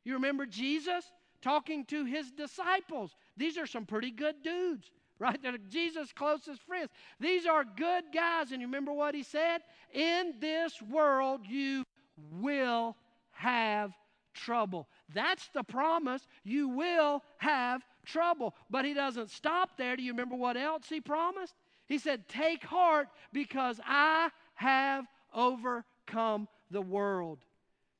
You 0.04 0.14
remember 0.14 0.46
Jesus 0.46 1.04
talking 1.42 1.84
to 1.86 2.04
his 2.04 2.30
disciples. 2.30 3.14
These 3.36 3.58
are 3.58 3.66
some 3.66 3.86
pretty 3.86 4.10
good 4.10 4.42
dudes 4.42 4.90
right? 5.20 5.40
They're 5.42 5.58
Jesus' 5.68 6.12
closest 6.12 6.62
friends. 6.62 6.88
These 7.20 7.46
are 7.46 7.62
good 7.62 8.04
guys. 8.12 8.52
And 8.52 8.60
you 8.62 8.66
remember 8.66 8.92
what 8.92 9.14
he 9.14 9.22
said? 9.22 9.58
In 9.92 10.32
this 10.40 10.80
world, 10.80 11.42
you 11.46 11.84
will 12.32 12.96
have 13.32 13.92
trouble. 14.32 14.88
That's 15.14 15.48
the 15.52 15.62
promise. 15.62 16.26
You 16.42 16.70
will 16.70 17.22
have 17.36 17.82
trouble. 18.06 18.54
But 18.70 18.86
he 18.86 18.94
doesn't 18.94 19.30
stop 19.30 19.76
there. 19.76 19.94
Do 19.94 20.02
you 20.02 20.12
remember 20.12 20.36
what 20.36 20.56
else 20.56 20.88
he 20.88 21.02
promised? 21.02 21.54
He 21.86 21.98
said, 21.98 22.26
Take 22.26 22.64
heart 22.64 23.08
because 23.30 23.78
I 23.84 24.30
have 24.54 25.04
overcome 25.34 26.48
the 26.70 26.80
world. 26.80 27.40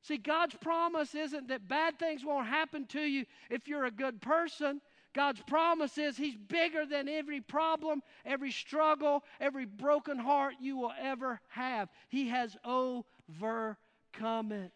See, 0.01 0.17
God's 0.17 0.55
promise 0.55 1.13
isn't 1.13 1.47
that 1.49 1.67
bad 1.67 1.99
things 1.99 2.25
won't 2.25 2.47
happen 2.47 2.85
to 2.87 3.01
you 3.01 3.25
if 3.49 3.67
you're 3.67 3.85
a 3.85 3.91
good 3.91 4.21
person. 4.21 4.81
God's 5.13 5.41
promise 5.41 5.97
is 5.97 6.17
He's 6.17 6.37
bigger 6.37 6.85
than 6.85 7.07
every 7.07 7.41
problem, 7.41 8.01
every 8.25 8.51
struggle, 8.51 9.23
every 9.39 9.65
broken 9.65 10.17
heart 10.17 10.55
you 10.59 10.77
will 10.77 10.93
ever 10.99 11.39
have. 11.49 11.89
He 12.09 12.29
has 12.29 12.55
overcome 12.63 14.51
it. 14.51 14.71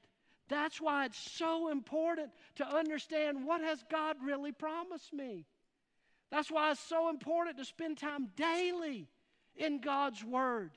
That's 0.47 0.79
why 0.79 1.05
it's 1.05 1.31
so 1.31 1.69
important 1.69 2.29
to 2.57 2.67
understand 2.67 3.45
what 3.45 3.61
has 3.61 3.83
God 3.89 4.17
really 4.23 4.51
promised 4.51 5.11
me. 5.11 5.45
That's 6.29 6.51
why 6.51 6.71
it's 6.71 6.81
so 6.81 7.09
important 7.09 7.57
to 7.57 7.65
spend 7.65 7.97
time 7.97 8.29
daily 8.35 9.07
in 9.55 9.79
God's 9.79 10.23
Word. 10.23 10.71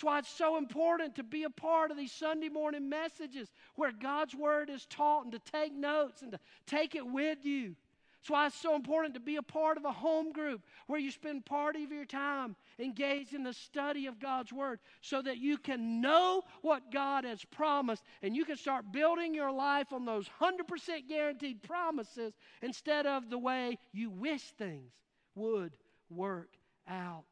That's 0.00 0.06
why 0.06 0.18
it's 0.20 0.30
so 0.30 0.56
important 0.56 1.16
to 1.16 1.22
be 1.22 1.44
a 1.44 1.50
part 1.50 1.90
of 1.90 1.98
these 1.98 2.10
Sunday 2.10 2.48
morning 2.48 2.88
messages 2.88 3.52
where 3.74 3.92
God's 3.92 4.34
Word 4.34 4.70
is 4.70 4.86
taught 4.86 5.24
and 5.24 5.32
to 5.32 5.38
take 5.52 5.74
notes 5.74 6.22
and 6.22 6.32
to 6.32 6.40
take 6.66 6.94
it 6.94 7.06
with 7.06 7.44
you. 7.44 7.76
That's 8.14 8.30
why 8.30 8.46
it's 8.46 8.58
so 8.58 8.74
important 8.76 9.12
to 9.12 9.20
be 9.20 9.36
a 9.36 9.42
part 9.42 9.76
of 9.76 9.84
a 9.84 9.92
home 9.92 10.32
group 10.32 10.62
where 10.86 10.98
you 10.98 11.10
spend 11.10 11.44
part 11.44 11.76
of 11.76 11.92
your 11.92 12.06
time 12.06 12.56
engaged 12.78 13.34
in 13.34 13.42
the 13.42 13.52
study 13.52 14.06
of 14.06 14.18
God's 14.18 14.54
Word 14.54 14.80
so 15.02 15.20
that 15.20 15.36
you 15.36 15.58
can 15.58 16.00
know 16.00 16.44
what 16.62 16.90
God 16.90 17.24
has 17.24 17.44
promised 17.44 18.02
and 18.22 18.34
you 18.34 18.46
can 18.46 18.56
start 18.56 18.92
building 18.92 19.34
your 19.34 19.52
life 19.52 19.92
on 19.92 20.06
those 20.06 20.30
100% 20.40 21.08
guaranteed 21.10 21.62
promises 21.62 22.32
instead 22.62 23.04
of 23.04 23.28
the 23.28 23.38
way 23.38 23.76
you 23.92 24.08
wish 24.08 24.44
things 24.56 24.94
would 25.34 25.76
work 26.08 26.54
out. 26.88 27.26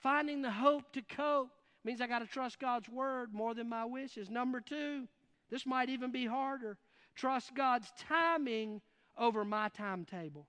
Finding 0.00 0.42
the 0.42 0.50
hope 0.50 0.92
to 0.92 1.00
cope 1.00 1.48
means 1.84 2.00
I 2.00 2.06
got 2.06 2.20
to 2.20 2.26
trust 2.26 2.58
God's 2.58 2.88
Word 2.88 3.32
more 3.32 3.54
than 3.54 3.68
my 3.68 3.84
wishes. 3.84 4.30
Number 4.30 4.60
two, 4.60 5.06
this 5.50 5.66
might 5.66 5.88
even 5.88 6.10
be 6.10 6.26
harder. 6.26 6.78
Trust 7.14 7.54
God's 7.54 7.92
timing 8.08 8.80
over 9.16 9.44
my 9.44 9.68
timetable. 9.68 10.46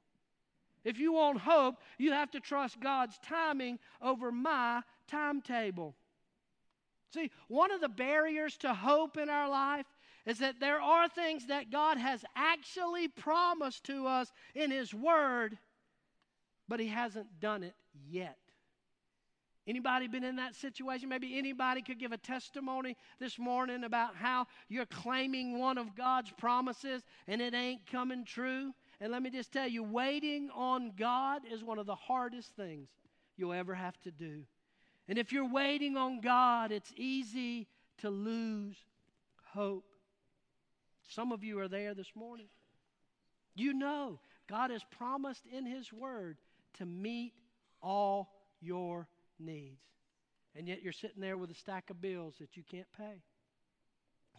If 0.83 0.99
you 0.99 1.13
want 1.13 1.39
hope, 1.39 1.75
you 1.97 2.11
have 2.11 2.31
to 2.31 2.39
trust 2.39 2.79
God's 2.79 3.17
timing 3.27 3.79
over 4.01 4.31
my 4.31 4.81
timetable. 5.07 5.95
See, 7.13 7.31
one 7.47 7.71
of 7.71 7.81
the 7.81 7.89
barriers 7.89 8.57
to 8.57 8.73
hope 8.73 9.17
in 9.17 9.29
our 9.29 9.49
life 9.49 9.85
is 10.25 10.39
that 10.39 10.59
there 10.59 10.81
are 10.81 11.07
things 11.07 11.47
that 11.47 11.71
God 11.71 11.97
has 11.97 12.23
actually 12.35 13.07
promised 13.07 13.83
to 13.85 14.07
us 14.07 14.31
in 14.53 14.71
His 14.71 14.93
Word, 14.93 15.57
but 16.67 16.79
He 16.79 16.87
hasn't 16.87 17.39
done 17.39 17.63
it 17.63 17.75
yet. 18.07 18.37
Anybody 19.67 20.07
been 20.07 20.23
in 20.23 20.35
that 20.35 20.53
situation? 20.53 21.09
Maybe 21.09 21.37
anybody 21.37 21.81
could 21.81 21.97
give 21.97 22.11
a 22.11 22.17
testimony 22.17 22.95
this 23.19 23.39
morning 23.39 23.83
about 23.83 24.15
how 24.15 24.45
you're 24.69 24.85
claiming 24.85 25.57
one 25.57 25.79
of 25.79 25.95
God's 25.95 26.31
promises 26.31 27.01
and 27.27 27.41
it 27.41 27.55
ain't 27.55 27.87
coming 27.87 28.25
true. 28.25 28.73
And 29.01 29.11
let 29.11 29.23
me 29.23 29.31
just 29.31 29.51
tell 29.51 29.67
you, 29.67 29.83
waiting 29.83 30.49
on 30.53 30.91
God 30.95 31.41
is 31.51 31.63
one 31.63 31.79
of 31.79 31.87
the 31.87 31.95
hardest 31.95 32.55
things 32.55 32.89
you'll 33.37 33.53
ever 33.53 33.73
have 33.73 33.99
to 34.01 34.11
do. 34.11 34.43
And 35.07 35.17
if 35.17 35.31
you're 35.31 35.49
waiting 35.49 35.97
on 35.97 36.21
God, 36.21 36.71
it's 36.71 36.93
easy 36.95 37.67
to 37.99 38.09
lose 38.09 38.75
hope. 39.53 39.85
Some 41.09 41.31
of 41.31 41.43
you 41.43 41.59
are 41.59 41.67
there 41.67 41.93
this 41.95 42.11
morning. 42.15 42.47
You 43.55 43.73
know 43.73 44.19
God 44.47 44.69
has 44.69 44.83
promised 44.97 45.43
in 45.51 45.65
His 45.65 45.91
Word 45.91 46.37
to 46.77 46.85
meet 46.85 47.33
all 47.81 48.29
your 48.61 49.07
needs. 49.39 49.81
And 50.55 50.67
yet 50.67 50.81
you're 50.81 50.93
sitting 50.93 51.21
there 51.21 51.37
with 51.37 51.51
a 51.51 51.55
stack 51.55 51.89
of 51.89 52.01
bills 52.01 52.35
that 52.39 52.55
you 52.55 52.63
can't 52.69 52.91
pay. 52.97 53.21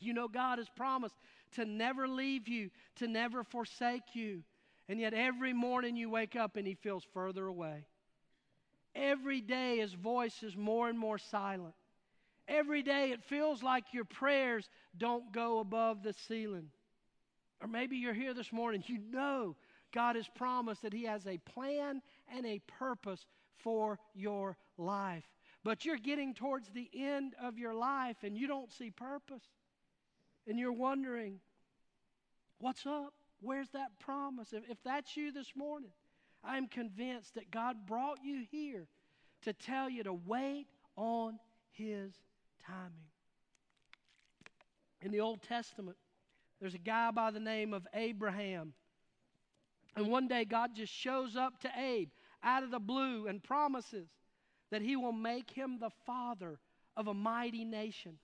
You 0.00 0.12
know, 0.12 0.28
God 0.28 0.59
has 0.59 0.68
promised 0.68 1.14
to 1.52 1.64
never 1.64 2.09
leave 2.09 2.48
you, 2.48 2.70
to 2.96 3.06
never 3.06 3.44
forsake 3.44 4.14
you. 4.14 4.42
And 4.88 5.00
yet 5.00 5.14
every 5.14 5.52
morning 5.52 5.96
you 5.96 6.11
wake 6.11 6.37
up 6.37 6.56
and 6.56 6.66
He 6.66 6.74
feels 6.74 7.04
further 7.12 7.46
away. 7.46 7.87
Every 8.94 9.40
day 9.40 9.78
His 9.78 9.92
voice 9.92 10.42
is 10.42 10.56
more 10.56 10.88
and 10.88 10.98
more 10.98 11.18
silent. 11.18 11.74
Every 12.48 12.82
day 12.82 13.11
it 13.11 13.24
feels 13.24 13.62
like 13.62 13.92
your 13.92 14.04
prayers 14.04 14.68
don't 14.96 15.32
go 15.32 15.59
above 15.59 16.02
the 16.02 16.14
ceiling. 16.28 16.70
Or 17.61 17.68
maybe 17.68 17.96
you're 17.96 18.14
here 18.14 18.35
this 18.35 18.52
morning, 18.52 18.85
you 18.87 18.98
know 19.11 19.56
God 19.92 20.16
has 20.16 20.28
promised 20.28 20.82
that 20.82 20.92
He 20.92 21.04
has 21.04 21.26
a 21.26 21.38
plan 21.38 22.02
and 22.35 22.44
a 22.44 22.61
purpose 22.78 23.24
for 23.59 23.99
your 24.14 24.57
life. 24.79 25.25
But 25.64 25.85
you're 25.85 25.97
getting 25.97 26.35
towards 26.35 26.69
the 26.71 26.88
end 26.95 27.35
of 27.42 27.59
your 27.59 27.75
life 27.75 28.19
and 28.23 28.37
you 28.37 28.47
don't 28.47 28.71
see 28.71 28.90
purpose. 28.90 29.42
And 30.47 30.59
you're 30.59 30.73
wondering, 30.73 31.40
what's 32.59 32.87
up? 32.87 33.14
Where's 33.40 33.71
that 33.71 33.99
promise? 33.99 34.53
If, 34.53 34.62
if 34.71 34.79
that's 34.85 35.16
you 35.16 35.33
this 35.33 35.53
morning, 35.57 35.90
I'm 36.45 36.69
convinced 36.69 37.35
that 37.35 37.51
God 37.51 37.87
brought 37.87 38.19
you 38.25 38.45
here 38.51 38.87
to 39.42 39.53
tell 39.53 39.90
you 39.90 40.05
to 40.05 40.12
wait 40.12 40.66
on 40.97 41.38
His 41.73 42.12
timing. 42.64 42.92
In 45.03 45.11
the 45.11 45.21
Old 45.21 45.42
Testament, 45.42 45.97
there's 46.61 46.75
a 46.75 46.79
guy 46.79 47.11
by 47.11 47.31
the 47.31 47.40
name 47.40 47.75
of 47.75 47.87
Abraham. 47.92 48.73
And 49.95 50.09
one 50.09 50.29
day 50.29 50.45
God 50.45 50.75
just 50.75 50.92
shows 50.92 51.37
up 51.37 51.61
to 51.61 51.71
Abe 51.77 52.11
out 52.42 52.62
of 52.62 52.70
the 52.70 52.79
blue 52.79 53.27
and 53.27 53.42
promises 53.42 54.09
that 54.70 54.83
he 54.83 54.96
will 54.96 55.12
make 55.12 55.51
him 55.51 55.79
the 55.79 55.90
father 56.05 56.59
of 56.96 57.09
a 57.09 57.14
mighty 57.14 57.64
nation, 57.64 58.18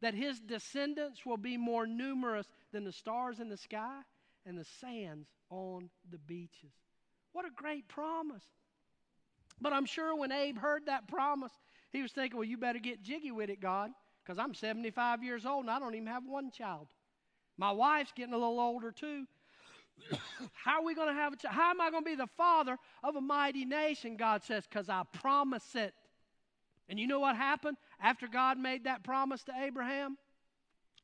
that 0.00 0.14
his 0.14 0.40
descendants 0.40 1.24
will 1.24 1.36
be 1.36 1.56
more 1.56 1.86
numerous 1.86 2.46
than 2.72 2.84
the 2.84 2.92
stars 2.92 3.40
in 3.40 3.48
the 3.48 3.56
sky 3.56 4.00
and 4.44 4.58
the 4.58 4.66
sands 4.80 5.28
on 5.50 5.88
the 6.10 6.18
beaches. 6.18 6.72
What 7.32 7.46
a 7.46 7.50
great 7.50 7.88
promise. 7.88 8.44
But 9.60 9.72
I'm 9.72 9.86
sure 9.86 10.16
when 10.16 10.32
Abe 10.32 10.58
heard 10.58 10.86
that 10.86 11.08
promise, 11.08 11.52
he 11.92 12.02
was 12.02 12.12
thinking, 12.12 12.36
well, 12.36 12.48
you 12.48 12.58
better 12.58 12.78
get 12.78 13.02
jiggy 13.02 13.30
with 13.30 13.50
it, 13.50 13.60
God, 13.60 13.90
because 14.24 14.38
I'm 14.38 14.54
75 14.54 15.22
years 15.22 15.46
old 15.46 15.62
and 15.62 15.70
I 15.70 15.78
don't 15.78 15.94
even 15.94 16.08
have 16.08 16.24
one 16.26 16.50
child. 16.50 16.88
My 17.56 17.70
wife's 17.70 18.12
getting 18.12 18.34
a 18.34 18.38
little 18.38 18.60
older 18.60 18.90
too. 18.90 19.26
How 20.52 20.80
are 20.80 20.84
we 20.84 20.94
going 20.94 21.08
to 21.08 21.14
have 21.14 21.32
a 21.32 21.36
child? 21.36 21.54
How 21.54 21.70
am 21.70 21.80
I 21.80 21.90
going 21.90 22.04
to 22.04 22.10
be 22.10 22.16
the 22.16 22.28
father 22.36 22.76
of 23.02 23.16
a 23.16 23.20
mighty 23.20 23.64
nation? 23.64 24.16
God 24.16 24.42
says, 24.44 24.64
because 24.68 24.88
I 24.88 25.02
promise 25.12 25.74
it. 25.74 25.94
And 26.88 27.00
you 27.00 27.06
know 27.06 27.20
what 27.20 27.36
happened 27.36 27.76
after 28.00 28.26
God 28.26 28.58
made 28.58 28.84
that 28.84 29.04
promise 29.04 29.42
to 29.44 29.52
Abraham? 29.58 30.18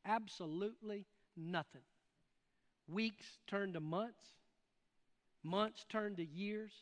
Absolutely 0.04 1.06
nothing. 1.36 1.82
Weeks 2.88 3.24
turned 3.46 3.74
to 3.74 3.80
months, 3.80 4.24
months 5.42 5.86
turned 5.88 6.16
to 6.16 6.26
years, 6.26 6.72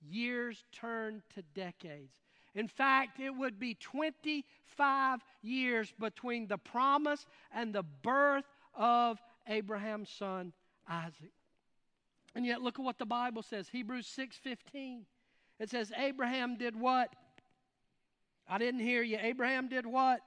years 0.00 0.62
turned 0.72 1.22
to 1.34 1.42
decades. 1.54 2.12
In 2.54 2.68
fact, 2.68 3.18
it 3.18 3.30
would 3.30 3.58
be 3.58 3.74
25 3.74 5.20
years 5.40 5.92
between 5.98 6.46
the 6.46 6.58
promise 6.58 7.24
and 7.52 7.74
the 7.74 7.82
birth 8.02 8.44
of 8.74 9.18
Abraham's 9.48 10.10
son 10.10 10.52
Isaac. 10.88 11.32
And 12.34 12.46
yet 12.46 12.62
look 12.62 12.78
at 12.78 12.84
what 12.84 12.98
the 12.98 13.06
Bible 13.06 13.42
says. 13.42 13.68
Hebrews 13.68 14.06
6:15. 14.06 15.06
It 15.58 15.70
says 15.70 15.92
Abraham 15.96 16.56
did 16.56 16.74
what? 16.74 17.14
I 18.48 18.58
didn't 18.58 18.80
hear 18.80 19.02
you. 19.02 19.18
Abraham 19.20 19.68
did 19.68 19.86
what? 19.86 20.20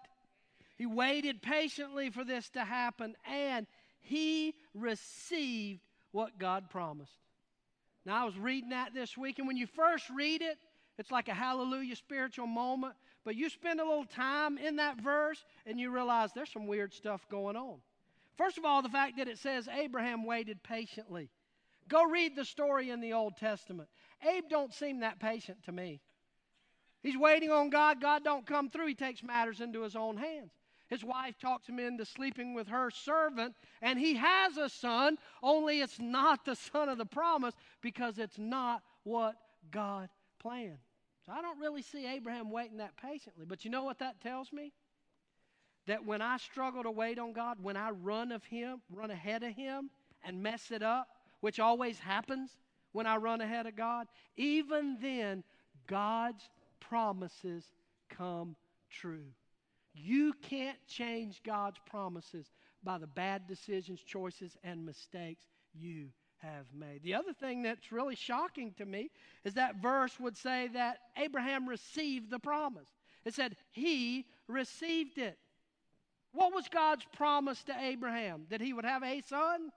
He 0.78 0.86
waited 0.86 1.42
patiently 1.42 2.10
for 2.10 2.24
this 2.24 2.50
to 2.52 2.64
happen 2.64 3.16
and 3.26 3.68
he 4.00 4.54
received 4.74 5.82
what 6.12 6.38
God 6.38 6.70
promised. 6.70 7.18
Now, 8.06 8.22
I 8.22 8.26
was 8.26 8.38
reading 8.38 8.70
that 8.70 8.94
this 8.94 9.18
week, 9.18 9.40
and 9.40 9.48
when 9.48 9.58
you 9.58 9.66
first 9.66 10.10
read 10.12 10.42
it, 10.42 10.58
it's 10.98 11.12
like 11.12 11.28
a 11.28 11.34
hallelujah 11.34 11.96
spiritual 11.96 12.48
moment. 12.48 12.94
But 13.24 13.36
you 13.36 13.50
spend 13.50 13.80
a 13.80 13.84
little 13.84 14.06
time 14.06 14.60
in 14.60 14.76
that 14.76 15.02
verse, 15.02 15.44
and 15.66 15.80
you 15.80 15.90
realize 15.90 16.32
there's 16.34 16.52
some 16.52 16.68
weird 16.68 16.94
stuff 16.94 17.28
going 17.30 17.56
on. 17.56 17.80
First 18.38 18.58
of 18.58 18.66
all, 18.66 18.82
the 18.82 18.90
fact 18.90 19.18
that 19.18 19.28
it 19.28 19.38
says 19.38 19.68
Abraham 19.68 20.26
waited 20.26 20.62
patiently. 20.64 21.30
Go 21.88 22.04
read 22.04 22.36
the 22.36 22.46
story 22.46 22.90
in 22.90 23.00
the 23.00 23.14
Old 23.14 23.38
Testament. 23.38 23.90
Abe 24.28 24.46
don't 24.50 24.74
seem 24.74 25.00
that 25.00 25.20
patient 25.20 25.64
to 25.66 25.72
me. 25.72 26.02
He's 27.02 27.18
waiting 27.18 27.52
on 27.52 27.70
God. 27.70 28.02
God 28.02 28.24
don't 28.24 28.48
come 28.48 28.70
through. 28.70 28.88
He 28.88 28.96
takes 28.96 29.22
matters 29.22 29.62
into 29.62 29.84
his 29.84 29.96
own 29.96 30.18
hands. 30.18 30.52
His 30.88 31.04
wife 31.04 31.38
talks 31.40 31.68
him 31.68 31.80
into 31.80 32.06
sleeping 32.06 32.54
with 32.54 32.68
her 32.68 32.92
servant, 32.92 33.56
and 33.82 33.98
he 33.98 34.16
has 34.16 34.58
a 34.58 34.70
son, 34.70 35.18
only 35.42 35.82
it's 35.82 36.00
not 36.00 36.46
the 36.46 36.56
son 36.56 36.90
of 36.90 36.98
the 36.98 37.06
promise 37.06 37.56
because 37.82 38.20
it's 38.20 38.38
not 38.38 38.84
what 39.04 39.36
God 39.72 40.10
planned. 40.40 40.78
So 41.26 41.32
I 41.32 41.42
don't 41.42 41.60
really 41.60 41.82
see 41.82 42.06
Abraham 42.06 42.52
waiting 42.52 42.78
that 42.78 42.98
patiently. 42.98 43.46
But 43.48 43.66
you 43.66 43.72
know 43.72 43.84
what 43.84 44.00
that 44.00 44.22
tells 44.22 44.54
me? 44.54 44.74
That 45.88 46.06
when 46.06 46.22
I 46.22 46.38
struggle 46.38 46.84
to 46.84 46.92
wait 46.92 47.20
on 47.20 47.34
God, 47.34 47.58
when 47.62 47.78
I 47.78 47.92
run 47.92 48.32
of 48.32 48.44
him, 48.44 48.82
run 48.90 49.12
ahead 49.12 49.44
of 49.44 49.54
him 49.54 49.90
and 50.24 50.42
mess 50.42 50.72
it 50.72 50.82
up, 50.82 51.08
which 51.42 51.60
always 51.60 52.00
happens 52.00 52.50
when 52.92 53.06
I 53.06 53.18
run 53.18 53.42
ahead 53.42 53.68
of 53.68 53.76
God, 53.76 54.08
even 54.36 54.98
then 55.02 55.44
God's 55.86 56.50
promises 56.80 57.66
come 58.10 58.56
true. 58.90 59.26
You 59.94 60.34
can't 60.42 60.78
change 60.88 61.42
God's 61.44 61.80
promises 61.86 62.48
by 62.84 62.98
the 62.98 63.08
bad 63.08 63.48
decisions, 63.48 64.02
choices, 64.02 64.58
and 64.64 64.86
mistakes 64.86 65.46
you 65.74 66.08
have 66.38 66.66
made. 66.74 67.02
The 67.04 67.16
other 67.16 67.34
thing 67.34 67.64
that's 67.64 67.92
really 67.92 68.16
shocking 68.16 68.74
to 68.78 68.86
me 68.86 69.10
is 69.44 69.54
that 69.56 69.82
verse 69.82 70.20
would 70.20 70.38
say 70.38 70.70
that 70.74 71.00
Abraham 71.18 71.68
received 71.68 72.30
the 72.30 72.40
promise. 72.40 72.90
It 73.26 73.34
said 73.34 73.56
he 73.72 74.26
received 74.48 75.18
it. 75.18 75.38
What 76.36 76.54
was 76.54 76.68
God's 76.68 77.06
promise 77.16 77.64
to 77.64 77.76
Abraham? 77.80 78.46
That 78.50 78.60
he 78.60 78.74
would 78.74 78.84
have 78.84 79.04
a 79.04 79.22
son? 79.22 79.72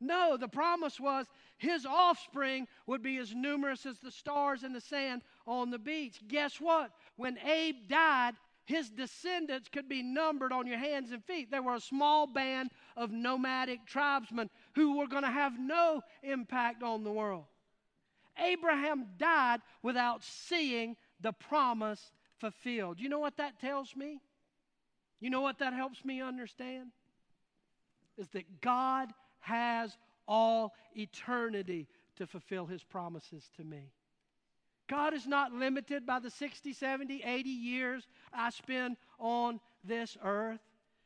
No, 0.00 0.38
the 0.38 0.48
promise 0.48 0.98
was 0.98 1.26
his 1.58 1.84
offspring 1.84 2.66
would 2.86 3.02
be 3.02 3.18
as 3.18 3.34
numerous 3.34 3.84
as 3.84 3.98
the 3.98 4.10
stars 4.10 4.64
in 4.64 4.72
the 4.72 4.80
sand 4.80 5.20
on 5.46 5.70
the 5.70 5.78
beach. 5.78 6.18
Guess 6.26 6.60
what? 6.60 6.92
When 7.16 7.38
Abe 7.38 7.88
died, 7.88 8.32
his 8.64 8.88
descendants 8.88 9.68
could 9.68 9.86
be 9.86 10.02
numbered 10.02 10.50
on 10.50 10.66
your 10.66 10.78
hands 10.78 11.12
and 11.12 11.22
feet. 11.22 11.50
They 11.50 11.60
were 11.60 11.74
a 11.74 11.80
small 11.80 12.26
band 12.26 12.70
of 12.96 13.10
nomadic 13.10 13.84
tribesmen 13.86 14.48
who 14.74 14.96
were 14.96 15.06
going 15.06 15.24
to 15.24 15.30
have 15.30 15.58
no 15.58 16.00
impact 16.22 16.82
on 16.82 17.04
the 17.04 17.12
world. 17.12 17.44
Abraham 18.38 19.08
died 19.18 19.60
without 19.82 20.24
seeing 20.24 20.96
the 21.20 21.32
promise 21.32 22.12
fulfilled. 22.38 22.98
You 22.98 23.10
know 23.10 23.18
what 23.18 23.36
that 23.36 23.60
tells 23.60 23.94
me? 23.94 24.20
You 25.22 25.30
know 25.30 25.40
what 25.40 25.60
that 25.60 25.72
helps 25.72 26.04
me 26.04 26.20
understand? 26.20 26.88
Is 28.18 28.26
that 28.30 28.60
God 28.60 29.12
has 29.38 29.96
all 30.26 30.74
eternity 30.96 31.86
to 32.16 32.26
fulfill 32.26 32.66
his 32.66 32.82
promises 32.82 33.48
to 33.56 33.62
me. 33.62 33.92
God 34.88 35.14
is 35.14 35.24
not 35.24 35.52
limited 35.52 36.04
by 36.04 36.18
the 36.18 36.28
60, 36.28 36.72
70, 36.72 37.22
80 37.24 37.48
years 37.48 38.08
I 38.34 38.50
spend 38.50 38.96
on 39.20 39.60
this 39.84 40.18
earth. 40.24 40.60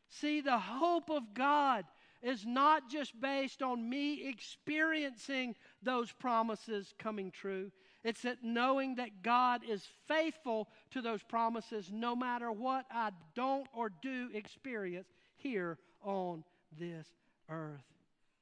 See, 0.08 0.40
the 0.40 0.58
hope 0.58 1.10
of 1.10 1.34
God 1.34 1.84
is 2.22 2.46
not 2.46 2.88
just 2.88 3.20
based 3.20 3.62
on 3.62 3.86
me 3.86 4.26
experiencing 4.26 5.54
those 5.82 6.10
promises 6.10 6.94
coming 6.98 7.30
true. 7.30 7.70
It's 8.02 8.22
that 8.22 8.38
knowing 8.42 8.94
that 8.94 9.22
God 9.22 9.60
is 9.68 9.86
faithful 10.08 10.68
to 10.96 11.02
those 11.02 11.22
promises 11.22 11.90
no 11.92 12.16
matter 12.16 12.50
what 12.50 12.86
I 12.90 13.10
don't 13.34 13.66
or 13.74 13.90
do 14.00 14.30
experience 14.32 15.08
here 15.36 15.78
on 16.02 16.42
this 16.78 17.06
earth. 17.50 17.84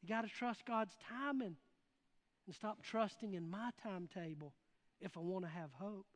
You 0.02 0.08
got 0.08 0.22
to 0.22 0.28
trust 0.28 0.64
God's 0.64 0.96
timing 1.08 1.56
and 2.46 2.54
stop 2.54 2.82
trusting 2.82 3.34
in 3.34 3.50
my 3.50 3.70
timetable 3.82 4.52
if 5.00 5.16
I 5.16 5.20
want 5.20 5.44
to 5.44 5.50
have 5.50 5.70
hope. 5.72 6.06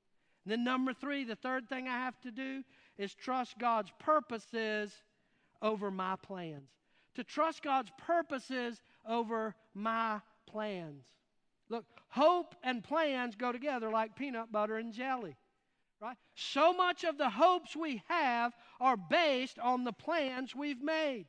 And 0.44 0.52
then, 0.52 0.64
number 0.64 0.92
three, 0.92 1.24
the 1.24 1.34
third 1.34 1.68
thing 1.68 1.88
I 1.88 1.98
have 1.98 2.20
to 2.20 2.30
do 2.30 2.62
is 2.96 3.14
trust 3.14 3.58
God's 3.58 3.90
purposes 3.98 4.92
over 5.60 5.90
my 5.90 6.14
plans. 6.22 6.70
To 7.16 7.24
trust 7.24 7.62
God's 7.62 7.90
purposes 8.06 8.80
over 9.06 9.56
my 9.74 10.20
plans. 10.46 11.04
Look, 11.68 11.84
hope 12.08 12.54
and 12.62 12.84
plans 12.84 13.34
go 13.34 13.50
together 13.50 13.90
like 13.90 14.14
peanut 14.14 14.52
butter 14.52 14.76
and 14.76 14.92
jelly. 14.92 15.34
Right? 16.00 16.16
So 16.34 16.72
much 16.72 17.04
of 17.04 17.18
the 17.18 17.28
hopes 17.28 17.74
we 17.74 18.02
have 18.08 18.52
are 18.80 18.96
based 18.96 19.58
on 19.58 19.84
the 19.84 19.92
plans 19.92 20.54
we've 20.54 20.82
made. 20.82 21.26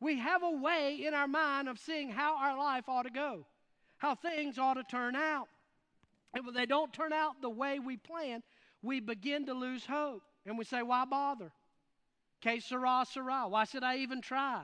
We 0.00 0.18
have 0.18 0.42
a 0.42 0.50
way 0.50 1.04
in 1.06 1.14
our 1.14 1.28
mind 1.28 1.68
of 1.68 1.78
seeing 1.78 2.10
how 2.10 2.36
our 2.36 2.56
life 2.56 2.88
ought 2.88 3.02
to 3.02 3.10
go, 3.10 3.46
how 3.98 4.14
things 4.14 4.58
ought 4.58 4.74
to 4.74 4.82
turn 4.82 5.14
out. 5.16 5.48
And 6.34 6.44
when 6.44 6.54
they 6.54 6.66
don't 6.66 6.92
turn 6.92 7.12
out 7.12 7.40
the 7.40 7.50
way 7.50 7.78
we 7.78 7.96
plan, 7.96 8.42
we 8.82 9.00
begin 9.00 9.46
to 9.46 9.54
lose 9.54 9.84
hope. 9.84 10.22
And 10.46 10.56
we 10.56 10.64
say, 10.64 10.82
why 10.82 11.04
bother? 11.04 11.50
Que 12.40 12.60
sera, 12.60 13.04
sera. 13.10 13.46
Why 13.48 13.64
should 13.64 13.82
I 13.82 13.98
even 13.98 14.20
try? 14.22 14.62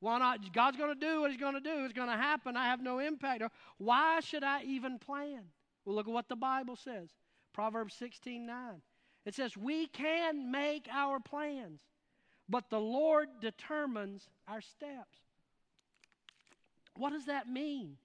Why 0.00 0.18
not? 0.18 0.52
God's 0.52 0.76
going 0.76 0.98
to 0.98 1.00
do 1.00 1.20
what 1.20 1.30
He's 1.30 1.40
going 1.40 1.54
to 1.54 1.60
do. 1.60 1.84
It's 1.84 1.92
going 1.92 2.10
to 2.10 2.16
happen. 2.16 2.56
I 2.56 2.66
have 2.66 2.82
no 2.82 2.98
impact. 2.98 3.42
Or 3.42 3.50
Why 3.78 4.20
should 4.20 4.42
I 4.42 4.62
even 4.64 4.98
plan? 4.98 5.42
Well, 5.84 5.94
look 5.94 6.08
at 6.08 6.12
what 6.12 6.28
the 6.28 6.36
Bible 6.36 6.76
says. 6.76 7.08
Proverbs 7.56 7.94
16 7.94 8.44
9. 8.44 8.54
It 9.24 9.34
says, 9.34 9.56
We 9.56 9.86
can 9.86 10.50
make 10.50 10.86
our 10.92 11.18
plans, 11.18 11.80
but 12.50 12.68
the 12.68 12.78
Lord 12.78 13.28
determines 13.40 14.28
our 14.46 14.60
steps. 14.60 15.16
What 16.96 17.10
does 17.10 17.24
that 17.24 17.48
mean? 17.48 17.96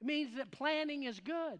It 0.00 0.06
means 0.06 0.36
that 0.36 0.52
planning 0.52 1.02
is 1.02 1.18
good. 1.18 1.58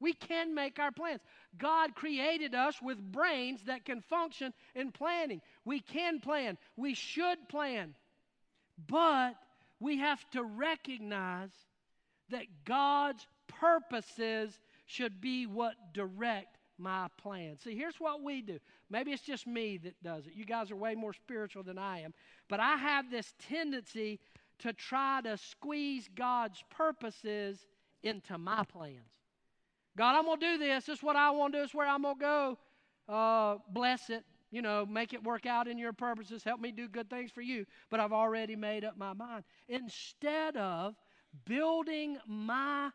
We 0.00 0.14
can 0.14 0.52
make 0.52 0.80
our 0.80 0.90
plans. 0.90 1.20
God 1.56 1.94
created 1.94 2.56
us 2.56 2.74
with 2.82 2.98
brains 2.98 3.62
that 3.66 3.84
can 3.84 4.00
function 4.00 4.52
in 4.74 4.90
planning. 4.90 5.42
We 5.64 5.78
can 5.78 6.18
plan. 6.18 6.58
We 6.76 6.94
should 6.94 7.48
plan. 7.48 7.94
But 8.88 9.34
we 9.78 9.98
have 9.98 10.28
to 10.32 10.42
recognize 10.42 11.52
that 12.30 12.46
God's 12.64 13.24
purposes 13.46 14.58
should 14.86 15.20
be 15.20 15.46
what 15.46 15.74
direct 15.94 16.56
my 16.80 17.08
plan. 17.16 17.58
See, 17.58 17.76
here's 17.76 18.00
what 18.00 18.22
we 18.22 18.42
do. 18.42 18.58
Maybe 18.88 19.12
it's 19.12 19.22
just 19.22 19.46
me 19.46 19.78
that 19.78 20.02
does 20.02 20.26
it. 20.26 20.32
You 20.34 20.44
guys 20.44 20.70
are 20.70 20.76
way 20.76 20.94
more 20.94 21.12
spiritual 21.12 21.62
than 21.62 21.78
I 21.78 22.00
am. 22.00 22.12
But 22.48 22.60
I 22.60 22.76
have 22.76 23.10
this 23.10 23.32
tendency 23.48 24.18
to 24.60 24.72
try 24.72 25.20
to 25.22 25.36
squeeze 25.36 26.08
God's 26.14 26.62
purposes 26.70 27.66
into 28.02 28.38
my 28.38 28.64
plans. 28.64 28.96
God, 29.96 30.16
I'm 30.16 30.24
going 30.24 30.40
to 30.40 30.46
do 30.52 30.58
this. 30.58 30.86
This 30.86 30.98
is 30.98 31.02
what 31.02 31.16
I 31.16 31.30
want 31.30 31.52
to 31.52 31.58
do. 31.58 31.62
This 31.62 31.70
is 31.70 31.74
where 31.74 31.88
I'm 31.88 32.02
going 32.02 32.16
to 32.16 32.20
go. 32.20 32.58
Uh, 33.08 33.58
bless 33.70 34.10
it. 34.10 34.24
You 34.50 34.62
know, 34.62 34.84
make 34.84 35.12
it 35.12 35.22
work 35.22 35.46
out 35.46 35.68
in 35.68 35.78
your 35.78 35.92
purposes. 35.92 36.42
Help 36.42 36.60
me 36.60 36.72
do 36.72 36.88
good 36.88 37.08
things 37.08 37.30
for 37.30 37.40
you. 37.40 37.66
But 37.88 38.00
I've 38.00 38.12
already 38.12 38.56
made 38.56 38.84
up 38.84 38.96
my 38.96 39.12
mind. 39.12 39.44
Instead 39.68 40.56
of 40.56 40.94
building 41.44 42.18
my 42.26 42.90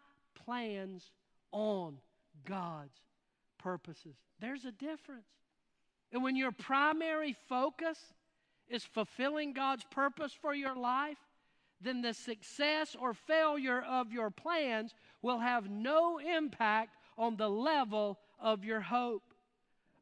plans 0.45 1.11
on 1.51 1.97
God's 2.45 2.99
purposes, 3.65 4.15
there's 4.39 4.63
a 4.65 4.71
difference. 4.71 5.25
And 6.11 6.21
when 6.21 6.35
your 6.35 6.51
primary 6.51 7.35
focus 7.49 7.97
is 8.67 8.83
fulfilling 8.83 9.53
God's 9.53 9.83
purpose 9.89 10.31
for 10.39 10.53
your 10.53 10.75
life, 10.75 11.17
then 11.81 12.03
the 12.03 12.13
success 12.13 12.95
or 12.99 13.15
failure 13.15 13.81
of 13.81 14.13
your 14.13 14.29
plans 14.29 14.93
will 15.23 15.39
have 15.39 15.67
no 15.67 16.19
impact 16.19 16.95
on 17.17 17.37
the 17.37 17.49
level 17.49 18.19
of 18.39 18.63
your 18.63 18.81
hope. 18.81 19.33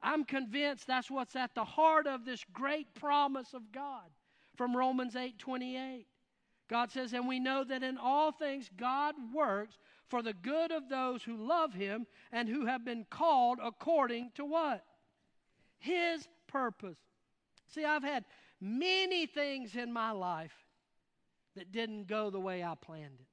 I'm 0.02 0.26
convinced 0.26 0.86
that's 0.86 1.10
what's 1.10 1.38
at 1.38 1.56
the 1.56 1.63
heart 1.63 2.06
of 2.06 2.26
this 2.26 2.43
great 2.52 2.93
promise 2.95 3.54
of 3.54 3.71
God 3.71 4.10
from 4.58 4.76
Romans 4.76 5.15
8 5.15 5.39
28. 5.39 6.06
God 6.69 6.91
says, 6.91 7.13
And 7.13 7.28
we 7.28 7.39
know 7.39 7.63
that 7.63 7.84
in 7.84 7.97
all 7.97 8.32
things 8.32 8.69
God 8.78 9.15
works 9.34 9.78
for 10.08 10.21
the 10.21 10.34
good 10.34 10.71
of 10.71 10.89
those 10.89 11.23
who 11.23 11.47
love 11.47 11.73
him 11.73 12.06
and 12.32 12.47
who 12.47 12.65
have 12.65 12.86
been 12.86 13.06
called 13.10 13.60
according 13.63 14.32
to 14.36 14.45
what? 14.45 14.84
His 15.80 16.28
purpose. 16.47 16.97
See, 17.67 17.84
I've 17.84 18.04
had 18.04 18.26
many 18.62 19.26
things 19.26 19.76
in 19.76 19.91
my 19.91 20.12
life 20.12 20.54
that 21.56 21.71
didn't 21.71 22.08
go 22.08 22.30
the 22.30 22.39
way 22.39 22.63
I 22.63 22.76
planned 22.76 23.19
it. 23.19 23.28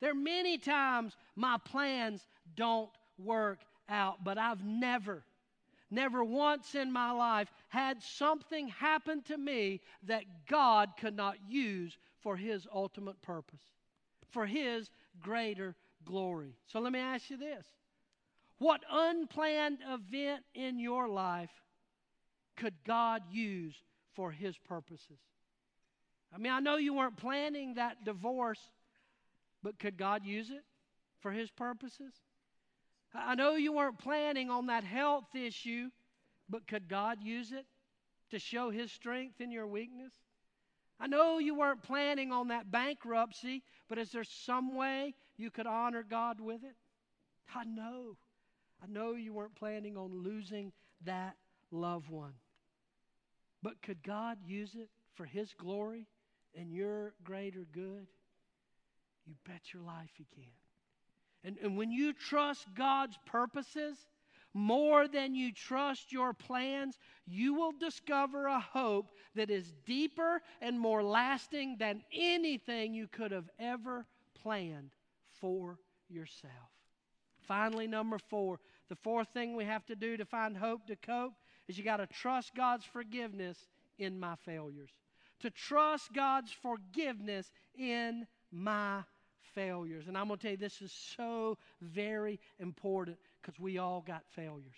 There 0.00 0.10
are 0.10 0.14
many 0.14 0.58
times 0.58 1.16
my 1.34 1.56
plans 1.64 2.26
don't 2.56 2.90
work 3.18 3.60
out, 3.88 4.22
but 4.22 4.38
I've 4.38 4.64
never, 4.64 5.24
never 5.90 6.22
once 6.22 6.74
in 6.74 6.92
my 6.92 7.10
life 7.10 7.50
had 7.68 8.02
something 8.02 8.68
happen 8.68 9.22
to 9.22 9.36
me 9.36 9.80
that 10.04 10.24
God 10.46 10.90
could 10.98 11.16
not 11.16 11.36
use 11.48 11.96
for 12.20 12.36
His 12.36 12.66
ultimate 12.72 13.20
purpose, 13.22 13.62
for 14.30 14.46
His 14.46 14.90
greater 15.20 15.76
glory. 16.04 16.56
So 16.66 16.80
let 16.80 16.92
me 16.92 16.98
ask 16.98 17.30
you 17.30 17.36
this 17.36 17.64
What 18.58 18.82
unplanned 18.90 19.78
event 19.88 20.44
in 20.54 20.78
your 20.78 21.08
life 21.08 21.50
could 22.56 22.74
God 22.84 23.22
use 23.30 23.74
for 24.14 24.30
His 24.30 24.56
purposes? 24.58 25.18
I 26.34 26.38
mean, 26.38 26.52
I 26.52 26.60
know 26.60 26.76
you 26.76 26.94
weren't 26.94 27.16
planning 27.16 27.74
that 27.74 28.04
divorce, 28.04 28.60
but 29.62 29.78
could 29.78 29.96
God 29.96 30.26
use 30.26 30.50
it 30.50 30.64
for 31.20 31.32
His 31.32 31.50
purposes? 31.50 32.12
I 33.14 33.34
know 33.34 33.54
you 33.54 33.72
weren't 33.72 33.98
planning 33.98 34.50
on 34.50 34.66
that 34.66 34.84
health 34.84 35.34
issue, 35.34 35.88
but 36.48 36.66
could 36.66 36.88
God 36.88 37.18
use 37.22 37.52
it 37.52 37.64
to 38.30 38.38
show 38.38 38.70
His 38.70 38.92
strength 38.92 39.40
in 39.40 39.50
your 39.50 39.66
weakness? 39.66 40.12
I 41.00 41.06
know 41.06 41.38
you 41.38 41.54
weren't 41.54 41.82
planning 41.82 42.32
on 42.32 42.48
that 42.48 42.70
bankruptcy, 42.70 43.62
but 43.88 43.98
is 43.98 44.10
there 44.10 44.24
some 44.24 44.74
way 44.74 45.14
you 45.36 45.50
could 45.50 45.66
honor 45.66 46.04
God 46.08 46.40
with 46.40 46.64
it? 46.64 46.74
I 47.54 47.64
know. 47.64 48.16
I 48.82 48.86
know 48.86 49.14
you 49.14 49.32
weren't 49.32 49.54
planning 49.54 49.96
on 49.96 50.22
losing 50.22 50.72
that 51.04 51.36
loved 51.70 52.10
one. 52.10 52.34
But 53.62 53.80
could 53.82 54.02
God 54.02 54.38
use 54.44 54.74
it 54.74 54.88
for 55.14 55.24
His 55.24 55.52
glory 55.54 56.06
and 56.54 56.72
your 56.72 57.14
greater 57.24 57.66
good? 57.72 58.06
You 59.26 59.34
bet 59.46 59.72
your 59.72 59.82
life 59.82 60.10
He 60.16 60.26
can. 60.34 60.50
And, 61.44 61.56
and 61.62 61.76
when 61.76 61.92
you 61.92 62.12
trust 62.12 62.66
God's 62.76 63.16
purposes 63.26 63.96
more 64.54 65.06
than 65.06 65.34
you 65.34 65.52
trust 65.52 66.12
your 66.12 66.32
plans, 66.32 66.98
you 67.26 67.54
will 67.54 67.72
discover 67.72 68.46
a 68.46 68.60
hope 68.60 69.10
that 69.34 69.50
is 69.50 69.72
deeper 69.84 70.40
and 70.60 70.78
more 70.78 71.02
lasting 71.02 71.76
than 71.78 72.02
anything 72.12 72.94
you 72.94 73.08
could 73.08 73.30
have 73.30 73.48
ever 73.58 74.06
planned 74.42 74.90
for 75.40 75.78
yourself. 76.08 76.52
Finally, 77.40 77.86
number 77.86 78.18
four, 78.18 78.58
the 78.88 78.96
fourth 78.96 79.28
thing 79.34 79.54
we 79.54 79.64
have 79.64 79.84
to 79.86 79.96
do 79.96 80.16
to 80.16 80.24
find 80.24 80.56
hope 80.56 80.86
to 80.86 80.96
cope 80.96 81.34
is 81.66 81.76
you 81.76 81.84
got 81.84 81.98
to 81.98 82.06
trust 82.06 82.54
God's 82.54 82.84
forgiveness 82.84 83.68
in 83.98 84.18
my 84.18 84.34
failures. 84.44 84.90
To 85.40 85.50
trust 85.50 86.12
God's 86.12 86.50
forgiveness 86.50 87.52
in 87.76 88.26
my 88.50 89.02
failures. 89.54 90.08
And 90.08 90.16
I'm 90.16 90.28
going 90.28 90.38
to 90.38 90.42
tell 90.42 90.52
you, 90.52 90.56
this 90.56 90.82
is 90.82 90.92
so 91.16 91.58
very 91.80 92.40
important 92.58 93.18
because 93.40 93.58
we 93.58 93.78
all 93.78 94.02
got 94.06 94.22
failures. 94.34 94.76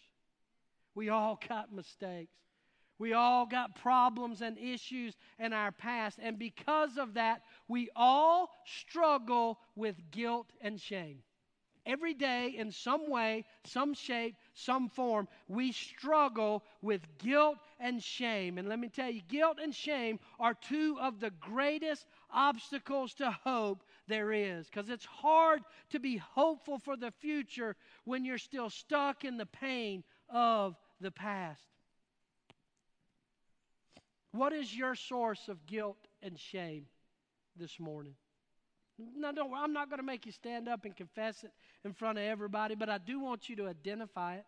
We 0.95 1.09
all 1.09 1.39
got 1.49 1.73
mistakes. 1.73 2.37
We 2.99 3.15
all 3.15 3.47
got 3.47 3.77
problems 3.77 4.43
and 4.43 4.59
issues 4.59 5.15
in 5.39 5.55
our 5.55 5.73
past. 5.73 6.19
And 6.23 6.39
because 6.39 6.99
of 6.99 7.15
that, 7.15 7.43
we 7.67 7.89
all 7.97 8.51
struggle 8.67 9.59
with 9.75 9.97
guilt 10.11 10.53
and 10.61 10.79
shame. 10.79 11.23
Every 11.87 12.13
day, 12.13 12.55
in 12.59 12.71
some 12.71 13.09
way, 13.09 13.47
some 13.65 13.95
shape, 13.95 14.37
some 14.53 14.91
form, 14.91 15.29
we 15.49 15.73
struggle 15.73 16.63
with 16.83 17.01
guilt 17.17 17.57
and 17.79 18.03
shame. 18.03 18.59
And 18.59 18.69
let 18.69 18.79
me 18.79 18.91
tell 18.91 19.09
you, 19.09 19.23
guilt 19.27 19.59
and 19.63 19.75
shame 19.75 20.21
are 20.39 20.53
two 20.53 20.99
of 21.01 21.21
the 21.21 21.31
greatest 21.31 22.05
obstacles 22.31 23.15
to 23.15 23.31
hope 23.31 23.83
there 24.11 24.33
is. 24.33 24.67
Because 24.67 24.91
it's 24.91 25.07
hard 25.07 25.63
to 25.91 25.99
be 25.99 26.19
hopeful 26.19 26.79
for 26.79 26.97
the 26.97 27.11
future 27.11 27.77
when 28.05 28.25
you're 28.25 28.39
still 28.39 28.69
stuck 28.69 29.25
in 29.25 29.37
the 29.37 29.47
pain 29.47 30.05
of 30.29 30.77
the 31.01 31.11
past. 31.11 31.63
What 34.33 34.53
is 34.53 34.75
your 34.75 34.95
source 34.95 35.49
of 35.49 35.67
guilt 35.67 35.97
and 36.23 36.39
shame 36.39 36.87
this 37.57 37.81
morning? 37.81 38.15
No, 39.17 39.33
don't, 39.33 39.51
worry. 39.51 39.61
I'm 39.63 39.73
not 39.73 39.89
going 39.89 39.99
to 39.99 40.07
make 40.07 40.27
you 40.27 40.33
stand 40.33 40.69
up 40.69 40.85
and 40.85 40.95
confess 40.95 41.43
it 41.43 41.51
in 41.85 41.93
front 41.93 42.19
of 42.19 42.25
everybody, 42.25 42.75
but 42.75 42.89
I 42.89 42.99
do 42.99 43.19
want 43.19 43.49
you 43.49 43.57
to 43.57 43.69
identify 43.69 44.37
it. 44.37 44.45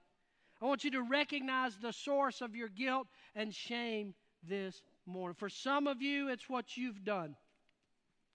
I 0.61 0.67
want 0.67 0.85
you 0.85 0.91
to 0.93 1.03
recognize 1.03 1.77
the 1.77 1.93
source 1.93 2.41
of 2.41 2.55
your 2.55 2.69
guilt 2.69 3.09
and 3.35 3.53
shame 3.53 4.15
this 4.47 4.83
morning. 5.07 5.35
For 5.35 5.49
some 5.49 5.87
of 5.87 6.03
you, 6.03 6.29
it's 6.29 6.49
what 6.49 6.77
you've 6.77 7.03
done, 7.03 7.35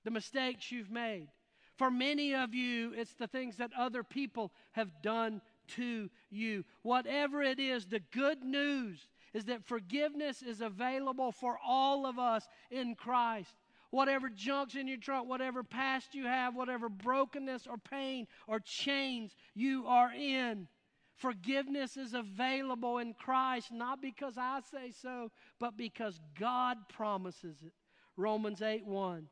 the 0.08 0.12
mistakes 0.12 0.72
you've 0.72 0.90
made. 0.90 1.28
For 1.76 1.92
many 1.92 2.34
of 2.34 2.56
you, 2.56 2.94
it's 2.96 3.14
the 3.16 3.28
things 3.28 3.58
that 3.58 3.72
other 3.78 4.04
people 4.04 4.54
have 4.72 5.02
done 5.04 5.42
to 5.76 6.10
you. 6.30 6.64
Whatever 6.82 7.44
it 7.44 7.60
is, 7.60 7.86
the 7.86 8.00
good 8.14 8.42
news 8.42 9.06
is 9.34 9.44
that 9.46 9.68
forgiveness 9.68 10.42
is 10.42 10.62
available 10.62 11.34
for 11.34 11.60
all 11.62 12.06
of 12.06 12.18
us 12.18 12.48
in 12.72 12.96
Christ. 12.96 13.54
Whatever 13.90 14.30
junk's 14.30 14.76
in 14.76 14.88
your 14.88 14.96
trunk, 14.96 15.28
whatever 15.28 15.62
past 15.62 16.16
you 16.16 16.24
have, 16.26 16.56
whatever 16.56 16.88
brokenness 16.88 17.68
or 17.68 17.78
pain 17.78 18.28
or 18.48 18.62
chains 18.62 19.36
you 19.56 19.88
are 19.88 20.14
in, 20.14 20.70
forgiveness 21.18 21.98
is 21.98 22.14
available 22.14 23.00
in 23.00 23.14
Christ, 23.14 23.74
not 23.74 24.02
because 24.02 24.38
I 24.38 24.62
say 24.72 24.94
so, 25.02 25.32
but 25.60 25.76
because 25.76 26.18
God 26.40 26.78
promises 26.88 27.58
it. 27.62 27.74
Romans 28.16 28.62
8 28.62 28.86
1 28.86 29.28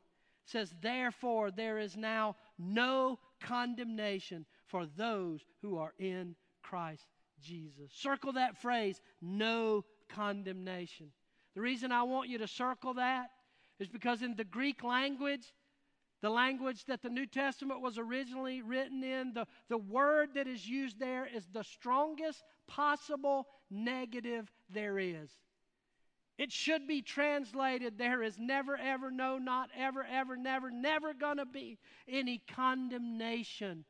says, 0.46 0.74
Therefore, 0.80 1.50
there 1.50 1.78
is 1.78 1.96
now 1.96 2.36
no 2.58 3.18
condemnation 3.40 4.46
for 4.66 4.86
those 4.86 5.44
who 5.60 5.76
are 5.76 5.92
in 5.98 6.34
Christ 6.62 7.06
Jesus. 7.42 7.92
Circle 7.92 8.32
that 8.32 8.56
phrase, 8.56 9.00
no 9.20 9.84
condemnation. 10.08 11.10
The 11.54 11.60
reason 11.60 11.92
I 11.92 12.02
want 12.04 12.28
you 12.28 12.38
to 12.38 12.48
circle 12.48 12.94
that 12.94 13.30
is 13.78 13.88
because 13.88 14.22
in 14.22 14.36
the 14.36 14.44
Greek 14.44 14.82
language, 14.82 15.52
the 16.22 16.30
language 16.30 16.84
that 16.86 17.02
the 17.02 17.10
New 17.10 17.26
Testament 17.26 17.80
was 17.80 17.98
originally 17.98 18.62
written 18.62 19.04
in, 19.04 19.32
the, 19.34 19.46
the 19.68 19.78
word 19.78 20.30
that 20.34 20.46
is 20.46 20.66
used 20.66 20.98
there 20.98 21.28
is 21.32 21.46
the 21.52 21.64
strongest 21.64 22.42
possible 22.66 23.46
negative 23.70 24.50
there 24.70 24.98
is. 24.98 25.30
It 26.38 26.52
should 26.52 26.86
be 26.86 27.00
translated 27.00 27.96
there 27.96 28.22
is 28.22 28.38
never, 28.38 28.76
ever, 28.76 29.10
no, 29.10 29.38
not 29.38 29.70
ever, 29.76 30.06
ever, 30.10 30.36
never, 30.36 30.70
never 30.70 31.14
going 31.14 31.38
to 31.38 31.46
be 31.46 31.78
any 32.08 32.42
condemnation 32.54 33.84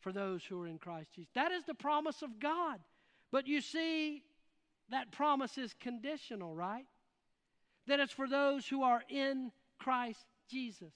for 0.00 0.12
those 0.12 0.44
who 0.44 0.60
are 0.60 0.66
in 0.66 0.78
Christ 0.78 1.12
Jesus. 1.14 1.30
That 1.34 1.52
is 1.52 1.64
the 1.64 1.74
promise 1.74 2.22
of 2.22 2.40
God. 2.40 2.80
But 3.30 3.46
you 3.46 3.60
see, 3.60 4.22
that 4.90 5.12
promise 5.12 5.58
is 5.58 5.74
conditional, 5.80 6.54
right? 6.54 6.86
That 7.86 8.00
it's 8.00 8.12
for 8.12 8.28
those 8.28 8.66
who 8.66 8.82
are 8.82 9.02
in 9.08 9.52
Christ 9.78 10.24
Jesus. 10.50 10.92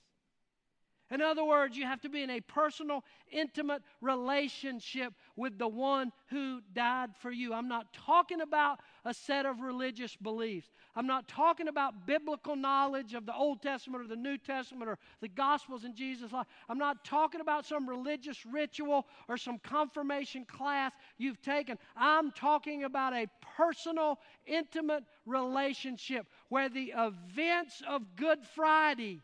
In 1.10 1.20
other 1.20 1.44
words, 1.44 1.76
you 1.76 1.84
have 1.86 2.00
to 2.02 2.08
be 2.08 2.22
in 2.22 2.30
a 2.30 2.40
personal, 2.40 3.04
intimate 3.32 3.82
relationship 4.00 5.12
with 5.34 5.58
the 5.58 5.66
one 5.66 6.12
who 6.28 6.60
died 6.72 7.10
for 7.20 7.32
you. 7.32 7.52
I'm 7.52 7.66
not 7.66 7.92
talking 7.92 8.40
about 8.40 8.78
a 9.04 9.12
set 9.12 9.44
of 9.44 9.60
religious 9.60 10.14
beliefs. 10.14 10.68
I'm 10.94 11.08
not 11.08 11.26
talking 11.26 11.66
about 11.66 12.06
biblical 12.06 12.54
knowledge 12.54 13.14
of 13.14 13.26
the 13.26 13.34
Old 13.34 13.60
Testament 13.60 14.04
or 14.04 14.06
the 14.06 14.14
New 14.14 14.38
Testament 14.38 14.88
or 14.88 14.98
the 15.20 15.28
Gospels 15.28 15.84
in 15.84 15.94
Jesus' 15.94 16.32
life. 16.32 16.46
I'm 16.68 16.78
not 16.78 17.04
talking 17.04 17.40
about 17.40 17.66
some 17.66 17.88
religious 17.88 18.46
ritual 18.46 19.06
or 19.28 19.36
some 19.36 19.58
confirmation 19.58 20.44
class 20.44 20.92
you've 21.18 21.42
taken. 21.42 21.76
I'm 21.96 22.30
talking 22.30 22.84
about 22.84 23.14
a 23.14 23.26
personal, 23.56 24.20
intimate 24.46 25.04
relationship 25.26 26.26
where 26.50 26.68
the 26.68 26.92
events 26.96 27.82
of 27.88 28.14
Good 28.14 28.40
Friday 28.54 29.22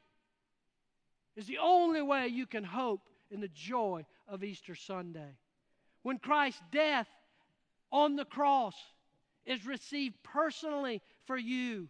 is 1.37 1.47
the 1.47 1.59
only 1.59 2.03
way 2.03 2.29
you 2.29 2.47
can 2.47 2.65
hope 2.65 3.03
in 3.31 3.41
the 3.41 3.49
joy 3.49 4.05
of 4.29 4.43
Easter 4.43 4.75
Sunday. 4.75 5.37
When 6.03 6.19
Christ's 6.19 6.63
death 6.73 7.09
on 7.93 8.17
the 8.17 8.25
cross 8.25 8.75
is 9.45 9.67
received 9.67 10.15
personally 10.23 11.03
for 11.27 11.37
you, 11.37 11.89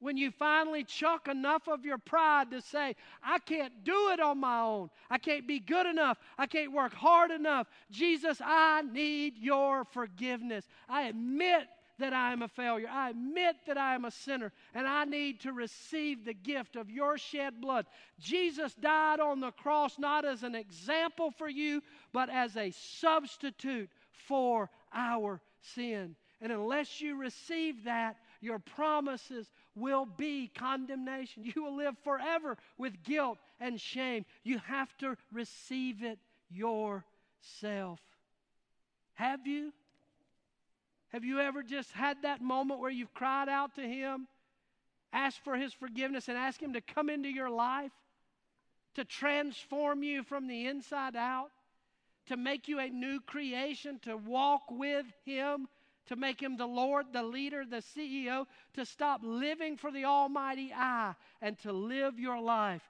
when 0.00 0.16
you 0.16 0.30
finally 0.30 0.84
chuck 0.84 1.26
enough 1.26 1.66
of 1.68 1.84
your 1.84 1.98
pride 1.98 2.52
to 2.52 2.60
say, 2.60 2.94
I 3.22 3.38
can't 3.40 3.82
do 3.82 4.10
it 4.10 4.20
on 4.20 4.38
my 4.38 4.60
own. 4.60 4.90
I 5.10 5.18
can't 5.18 5.46
be 5.46 5.58
good 5.58 5.86
enough. 5.86 6.18
I 6.38 6.46
can't 6.46 6.72
work 6.72 6.94
hard 6.94 7.32
enough. 7.32 7.66
Jesus, 7.90 8.40
I 8.40 8.82
need 8.82 9.38
your 9.38 9.84
forgiveness. 9.84 10.68
I 10.88 11.08
admit 11.08 11.66
that 11.98 12.12
I 12.12 12.32
am 12.32 12.42
a 12.42 12.48
failure. 12.48 12.88
I 12.90 13.10
admit 13.10 13.56
that 13.66 13.76
I 13.76 13.94
am 13.94 14.04
a 14.04 14.10
sinner 14.10 14.52
and 14.74 14.86
I 14.86 15.04
need 15.04 15.40
to 15.40 15.52
receive 15.52 16.24
the 16.24 16.34
gift 16.34 16.76
of 16.76 16.90
your 16.90 17.18
shed 17.18 17.60
blood. 17.60 17.86
Jesus 18.20 18.74
died 18.74 19.20
on 19.20 19.40
the 19.40 19.50
cross 19.50 19.98
not 19.98 20.24
as 20.24 20.42
an 20.42 20.54
example 20.54 21.30
for 21.30 21.48
you, 21.48 21.82
but 22.12 22.30
as 22.30 22.56
a 22.56 22.70
substitute 22.70 23.90
for 24.26 24.70
our 24.92 25.40
sin. 25.74 26.16
And 26.40 26.52
unless 26.52 27.00
you 27.00 27.16
receive 27.16 27.84
that, 27.84 28.16
your 28.40 28.60
promises 28.60 29.50
will 29.74 30.06
be 30.06 30.50
condemnation. 30.54 31.44
You 31.44 31.64
will 31.64 31.76
live 31.76 31.96
forever 32.04 32.56
with 32.76 33.02
guilt 33.02 33.38
and 33.58 33.80
shame. 33.80 34.24
You 34.44 34.58
have 34.58 34.96
to 34.98 35.16
receive 35.32 36.02
it 36.02 36.18
yourself. 36.48 38.00
Have 39.14 39.46
you? 39.46 39.72
Have 41.08 41.24
you 41.24 41.40
ever 41.40 41.62
just 41.62 41.90
had 41.92 42.22
that 42.22 42.40
moment 42.40 42.80
where 42.80 42.90
you've 42.90 43.14
cried 43.14 43.48
out 43.48 43.74
to 43.76 43.82
Him, 43.82 44.28
asked 45.12 45.42
for 45.42 45.56
His 45.56 45.72
forgiveness, 45.72 46.28
and 46.28 46.36
asked 46.36 46.60
Him 46.60 46.74
to 46.74 46.80
come 46.80 47.08
into 47.08 47.28
your 47.28 47.50
life, 47.50 47.92
to 48.94 49.04
transform 49.04 50.02
you 50.02 50.22
from 50.22 50.46
the 50.46 50.66
inside 50.66 51.16
out, 51.16 51.50
to 52.26 52.36
make 52.36 52.68
you 52.68 52.78
a 52.78 52.88
new 52.88 53.20
creation, 53.20 53.98
to 54.00 54.16
walk 54.16 54.70
with 54.70 55.06
Him, 55.24 55.66
to 56.06 56.16
make 56.16 56.42
Him 56.42 56.56
the 56.56 56.66
Lord, 56.66 57.06
the 57.12 57.22
leader, 57.22 57.64
the 57.64 57.82
CEO, 57.96 58.46
to 58.74 58.84
stop 58.84 59.20
living 59.22 59.76
for 59.76 59.90
the 59.90 60.04
Almighty 60.04 60.72
I, 60.74 61.14
and 61.40 61.58
to 61.60 61.72
live 61.72 62.18
your 62.18 62.40
life 62.40 62.82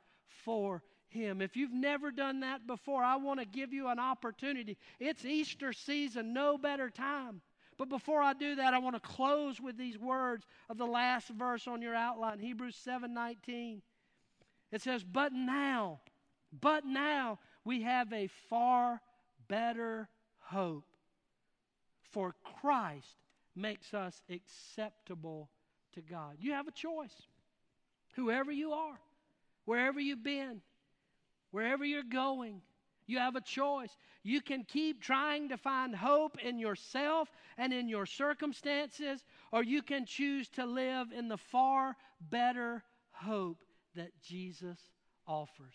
for 0.45 0.83
him. 1.11 1.41
If 1.41 1.57
you've 1.57 1.73
never 1.73 2.11
done 2.11 2.41
that 2.41 2.67
before, 2.67 3.03
I 3.03 3.17
want 3.17 3.41
to 3.41 3.47
give 3.47 3.73
you 3.73 3.89
an 3.89 3.99
opportunity. 3.99 4.77
It's 5.01 5.25
Easter 5.25 5.73
season, 5.73 6.35
no 6.35 6.59
better 6.59 6.91
time. 6.91 7.41
But 7.79 7.89
before 7.89 8.21
I 8.21 8.33
do 8.33 8.57
that, 8.57 8.75
I 8.75 8.79
want 8.79 8.97
to 8.97 9.01
close 9.01 9.61
with 9.61 9.77
these 9.79 9.97
words 9.97 10.45
of 10.69 10.79
the 10.79 10.87
last 10.87 11.29
verse 11.29 11.69
on 11.69 11.81
your 11.81 11.95
outline, 11.95 12.41
Hebrews 12.41 12.77
7:19. 12.77 13.83
It 14.73 14.83
says, 14.83 15.05
"But 15.05 15.33
now, 15.33 16.01
but 16.53 16.85
now 16.85 17.39
we 17.65 17.83
have 17.83 18.13
a 18.13 18.27
far 18.27 19.01
better 19.47 20.09
hope. 20.39 20.85
For 22.03 22.33
Christ 22.33 23.17
makes 23.55 23.95
us 23.95 24.23
acceptable 24.29 25.49
to 25.93 26.03
God." 26.03 26.39
You 26.41 26.53
have 26.55 26.67
a 26.67 26.73
choice. 26.73 27.29
Whoever 28.15 28.51
you 28.51 28.73
are, 28.73 29.01
wherever 29.65 30.01
you've 30.01 30.25
been, 30.25 30.63
wherever 31.53 31.85
you're 31.85 32.03
going, 32.03 32.61
you 33.09 33.19
have 33.19 33.35
a 33.35 33.41
choice. 33.41 33.97
You 34.23 34.43
can 34.43 34.65
keep 34.65 35.01
trying 35.01 35.49
to 35.49 35.57
find 35.57 35.97
hope 35.97 36.39
in 36.39 36.59
yourself 36.59 37.31
and 37.57 37.73
in 37.73 37.89
your 37.89 38.05
circumstances, 38.05 39.25
or 39.51 39.65
you 39.65 39.83
can 39.83 40.05
choose 40.05 40.49
to 40.51 40.67
live 40.67 41.09
in 41.11 41.29
the 41.29 41.39
far 41.39 41.97
better 42.21 42.85
hope 43.11 43.65
that 43.97 44.11
Jesus 44.23 44.79
offers. 45.27 45.75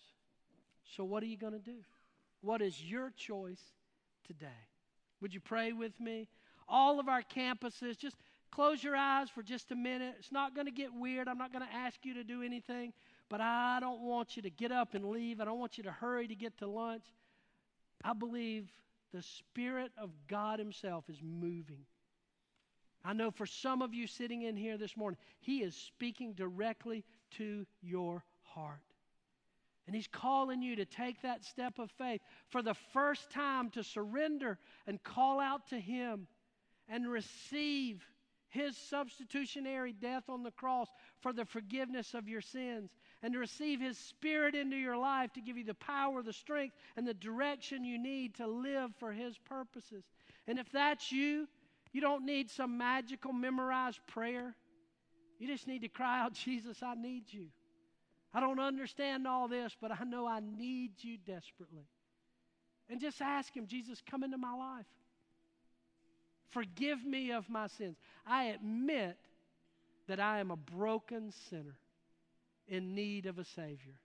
So, 0.95 1.03
what 1.03 1.23
are 1.23 1.25
you 1.25 1.37
going 1.37 1.53
to 1.53 1.59
do? 1.59 1.79
What 2.41 2.61
is 2.61 2.83
your 2.83 3.09
choice 3.09 3.61
today? 4.27 4.47
Would 5.19 5.33
you 5.33 5.39
pray 5.39 5.73
with 5.73 5.99
me? 5.99 6.29
All 6.67 6.99
of 6.99 7.09
our 7.09 7.23
campuses, 7.23 7.97
just 7.97 8.17
close 8.51 8.83
your 8.83 8.95
eyes 8.95 9.29
for 9.29 9.41
just 9.41 9.71
a 9.71 9.75
minute. 9.75 10.15
It's 10.19 10.31
not 10.31 10.53
going 10.53 10.67
to 10.67 10.71
get 10.71 10.93
weird. 10.93 11.27
I'm 11.27 11.39
not 11.39 11.51
going 11.51 11.65
to 11.65 11.75
ask 11.75 11.97
you 12.03 12.13
to 12.13 12.23
do 12.23 12.43
anything, 12.43 12.93
but 13.29 13.41
I 13.41 13.79
don't 13.79 14.01
want 14.01 14.35
you 14.35 14.43
to 14.43 14.51
get 14.51 14.71
up 14.71 14.93
and 14.93 15.05
leave. 15.05 15.41
I 15.41 15.45
don't 15.45 15.59
want 15.59 15.77
you 15.77 15.83
to 15.85 15.91
hurry 15.91 16.27
to 16.27 16.35
get 16.35 16.59
to 16.59 16.67
lunch. 16.67 17.05
I 18.03 18.13
believe 18.13 18.71
the 19.13 19.21
Spirit 19.21 19.91
of 19.97 20.09
God 20.27 20.59
Himself 20.59 21.05
is 21.09 21.21
moving. 21.21 21.85
I 23.05 23.13
know 23.13 23.31
for 23.31 23.45
some 23.45 23.81
of 23.81 23.93
you 23.93 24.07
sitting 24.07 24.43
in 24.43 24.55
here 24.55 24.77
this 24.77 24.95
morning, 24.95 25.19
He 25.39 25.61
is 25.61 25.75
speaking 25.75 26.33
directly 26.33 27.03
to 27.37 27.65
your 27.81 28.23
heart. 28.41 28.79
And 29.85 29.95
He's 29.95 30.07
calling 30.07 30.61
you 30.61 30.77
to 30.77 30.85
take 30.85 31.21
that 31.21 31.43
step 31.43 31.79
of 31.79 31.91
faith 31.91 32.21
for 32.49 32.61
the 32.61 32.75
first 32.93 33.29
time 33.29 33.69
to 33.71 33.83
surrender 33.83 34.57
and 34.87 35.03
call 35.03 35.39
out 35.39 35.67
to 35.67 35.79
Him 35.79 36.27
and 36.87 37.09
receive 37.09 38.05
His 38.53 38.77
substitutionary 38.77 39.93
death 39.93 40.29
on 40.29 40.43
the 40.43 40.51
cross 40.51 40.87
for 41.21 41.33
the 41.33 41.43
forgiveness 41.43 42.13
of 42.13 42.29
your 42.29 42.39
sins 42.39 42.91
and 43.23 43.33
to 43.33 43.39
receive 43.39 43.81
His 43.81 43.97
Spirit 43.97 44.53
into 44.53 44.77
your 44.77 44.95
life 44.95 45.33
to 45.33 45.41
give 45.41 45.57
you 45.57 45.63
the 45.63 45.73
power, 45.73 46.21
the 46.21 46.33
strength, 46.33 46.75
and 46.95 47.07
the 47.07 47.15
direction 47.15 47.83
you 47.83 47.97
need 47.97 48.35
to 48.35 48.45
live 48.45 48.91
for 48.99 49.11
His 49.11 49.35
purposes. 49.39 50.03
And 50.45 50.59
if 50.59 50.71
that's 50.71 51.11
you, 51.11 51.47
you 51.93 51.99
don't 51.99 52.27
need 52.27 52.51
some 52.51 52.77
magical 52.77 53.33
memorized 53.33 54.05
prayer. 54.05 54.55
You 55.39 55.47
just 55.47 55.65
need 55.65 55.81
to 55.81 55.87
cry 55.87 56.21
out, 56.21 56.33
Jesus, 56.33 56.83
I 56.83 56.93
need 56.93 57.23
you. 57.33 57.47
I 58.35 58.39
don't 58.39 58.59
understand 58.59 59.25
all 59.25 59.47
this, 59.47 59.75
but 59.81 59.91
I 59.91 60.03
know 60.03 60.27
I 60.27 60.41
need 60.41 60.91
you 60.99 61.17
desperately. 61.17 61.87
And 62.87 63.01
just 63.01 63.19
ask 63.19 63.55
Him, 63.57 63.65
Jesus, 63.65 63.99
come 64.07 64.23
into 64.23 64.37
my 64.37 64.53
life. 64.53 64.85
Forgive 66.53 67.03
me 67.03 67.31
of 67.31 67.49
my 67.49 67.67
sins. 67.67 67.97
I 68.25 68.45
admit 68.45 69.17
that 70.07 70.19
I 70.19 70.39
am 70.39 70.51
a 70.51 70.55
broken 70.55 71.31
sinner 71.49 71.77
in 72.67 72.93
need 72.93 73.25
of 73.25 73.39
a 73.39 73.43
Savior. 73.43 73.99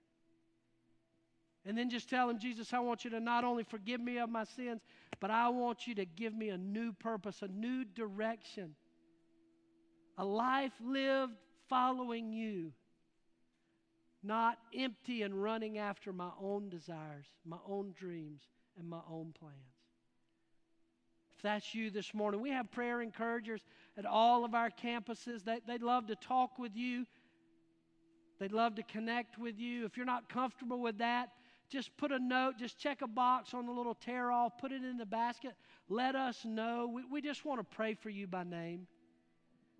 And 1.66 1.76
then 1.76 1.90
just 1.90 2.08
tell 2.08 2.30
him, 2.30 2.38
Jesus, 2.38 2.72
I 2.72 2.78
want 2.78 3.04
you 3.04 3.10
to 3.10 3.20
not 3.20 3.44
only 3.44 3.62
forgive 3.62 4.00
me 4.00 4.18
of 4.18 4.30
my 4.30 4.44
sins, 4.44 4.80
but 5.20 5.30
I 5.30 5.48
want 5.50 5.86
you 5.86 5.94
to 5.96 6.06
give 6.06 6.34
me 6.34 6.48
a 6.48 6.56
new 6.56 6.92
purpose, 6.92 7.42
a 7.42 7.48
new 7.48 7.84
direction, 7.84 8.74
a 10.16 10.24
life 10.24 10.72
lived 10.82 11.34
following 11.68 12.32
you, 12.32 12.72
not 14.22 14.58
empty 14.74 15.22
and 15.22 15.42
running 15.42 15.76
after 15.78 16.12
my 16.12 16.30
own 16.40 16.70
desires, 16.70 17.26
my 17.44 17.58
own 17.68 17.92
dreams, 17.98 18.42
and 18.78 18.88
my 18.88 19.00
own 19.10 19.34
plans. 19.38 19.77
If 21.38 21.42
that's 21.42 21.74
you 21.74 21.90
this 21.90 22.12
morning, 22.12 22.40
we 22.40 22.50
have 22.50 22.70
prayer 22.70 23.00
encouragers 23.00 23.62
at 23.96 24.04
all 24.04 24.44
of 24.44 24.54
our 24.54 24.70
campuses. 24.70 25.44
They, 25.44 25.60
they'd 25.66 25.82
love 25.82 26.08
to 26.08 26.16
talk 26.16 26.58
with 26.58 26.76
you 26.76 27.06
They'd 28.38 28.52
love 28.52 28.76
to 28.76 28.82
connect 28.82 29.38
with 29.38 29.58
you. 29.58 29.84
If 29.84 29.96
you're 29.96 30.06
not 30.06 30.28
comfortable 30.28 30.80
with 30.80 30.98
that, 30.98 31.30
just 31.68 31.94
put 31.96 32.12
a 32.12 32.18
note, 32.18 32.54
just 32.58 32.78
check 32.78 33.02
a 33.02 33.08
box 33.08 33.52
on 33.52 33.66
the 33.66 33.72
little 33.72 33.94
tear 33.94 34.30
off, 34.30 34.56
put 34.58 34.72
it 34.72 34.84
in 34.84 34.96
the 34.96 35.06
basket. 35.06 35.54
Let 35.88 36.14
us 36.14 36.44
know. 36.44 36.90
We, 36.92 37.04
we 37.04 37.20
just 37.20 37.44
want 37.44 37.60
to 37.60 37.76
pray 37.76 37.94
for 37.94 38.10
you 38.10 38.26
by 38.26 38.44
name. 38.44 38.86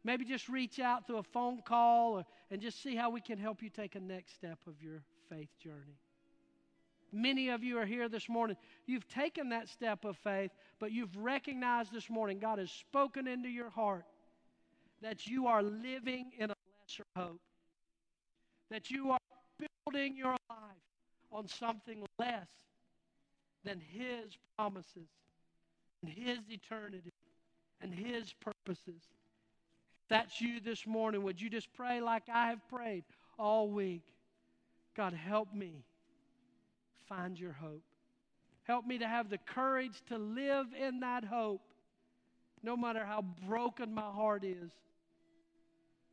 Maybe 0.05 0.25
just 0.25 0.49
reach 0.49 0.81
out 0.81 1.07
through 1.07 1.19
a 1.19 1.23
phone 1.23 1.63
call 1.65 2.19
or, 2.19 2.25
and 2.51 2.61
just 2.61 2.83
see 2.83 2.95
how 2.95 3.11
we 3.11 3.21
can 3.21 3.39
help 3.39 3.63
you 3.63 3.71
take 3.71 3.95
a 3.95 4.01
next 4.01 4.35
step 4.35 4.59
of 4.67 4.83
your 4.83 5.03
faith 5.29 5.51
journey. 5.63 5.99
Many 7.13 7.49
of 7.49 7.63
you 7.63 7.79
are 7.79 7.87
here 7.87 8.09
this 8.09 8.29
morning. 8.29 8.57
You've 8.87 9.09
taken 9.09 9.49
that 9.51 9.69
step 9.69 10.05
of 10.05 10.17
faith, 10.19 10.51
but 10.79 10.93
you've 10.93 11.17
recognized 11.17 11.93
this 11.93 12.11
morning 12.11 12.39
God 12.39 12.59
has 12.59 12.71
spoken 12.71 13.27
into 13.27 13.49
your 13.49 13.71
heart 13.71 14.05
that 15.03 15.27
you 15.27 15.47
are 15.47 15.63
living 15.63 16.33
in 16.39 16.51
a 16.51 16.55
lesser 16.83 17.05
hope 17.17 17.41
that 18.71 18.91
you 18.91 19.11
are 19.11 19.19
building 19.87 20.17
your 20.17 20.37
life 20.51 20.59
on 21.33 21.49
something 21.49 22.05
less 22.19 22.49
than 23.65 23.81
His 23.81 24.37
promises 24.57 25.09
and 26.03 26.11
His 26.11 26.39
eternity 26.49 27.13
and 27.81 27.93
His 27.93 28.33
purposes. 28.35 29.03
That's 30.09 30.41
you 30.41 30.61
this 30.61 30.87
morning, 30.87 31.23
would 31.23 31.41
you 31.41 31.51
just 31.51 31.73
pray 31.75 32.01
like 32.01 32.25
I 32.33 32.49
have 32.49 32.67
prayed 32.69 33.05
all 33.39 33.69
week? 33.69 34.05
God, 34.97 35.13
help 35.13 35.53
me 35.55 35.85
find 37.09 37.39
your 37.39 37.53
hope. 37.53 37.85
Help 38.65 38.87
me 38.87 38.99
to 38.99 39.09
have 39.09 39.31
the 39.31 39.39
courage 39.39 40.03
to 40.09 40.19
live 40.19 40.67
in 40.79 41.01
that 41.01 41.25
hope, 41.25 41.63
no 42.63 42.77
matter 42.77 43.05
how 43.05 43.25
broken 43.47 43.95
my 43.95 44.03
heart 44.03 44.45
is 44.45 44.71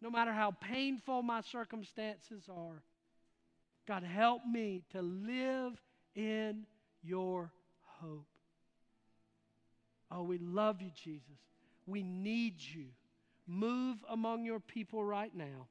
no 0.05 0.11
matter 0.11 0.31
how 0.31 0.51
painful 0.51 1.23
my 1.23 1.41
circumstances 1.41 2.43
are. 2.47 2.83
God, 3.87 4.03
help 4.03 4.41
me 4.45 4.83
to 4.91 5.01
live 5.01 5.73
in 6.15 6.65
your 7.03 7.51
hope. 7.81 8.27
Oh, 10.11 10.21
we 10.21 10.37
love 10.37 10.81
you, 10.81 10.91
Jesus. 10.95 11.39
We 11.87 12.03
need 12.03 12.55
you. 12.59 12.85
Move 13.47 13.97
among 14.07 14.45
your 14.45 14.59
people 14.59 15.03
right 15.03 15.35
now. 15.35 15.67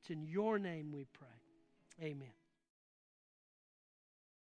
It's 0.00 0.10
in 0.10 0.24
your 0.24 0.58
name 0.58 0.92
we 0.92 1.06
pray. 1.12 2.08
Amen. 2.08 2.41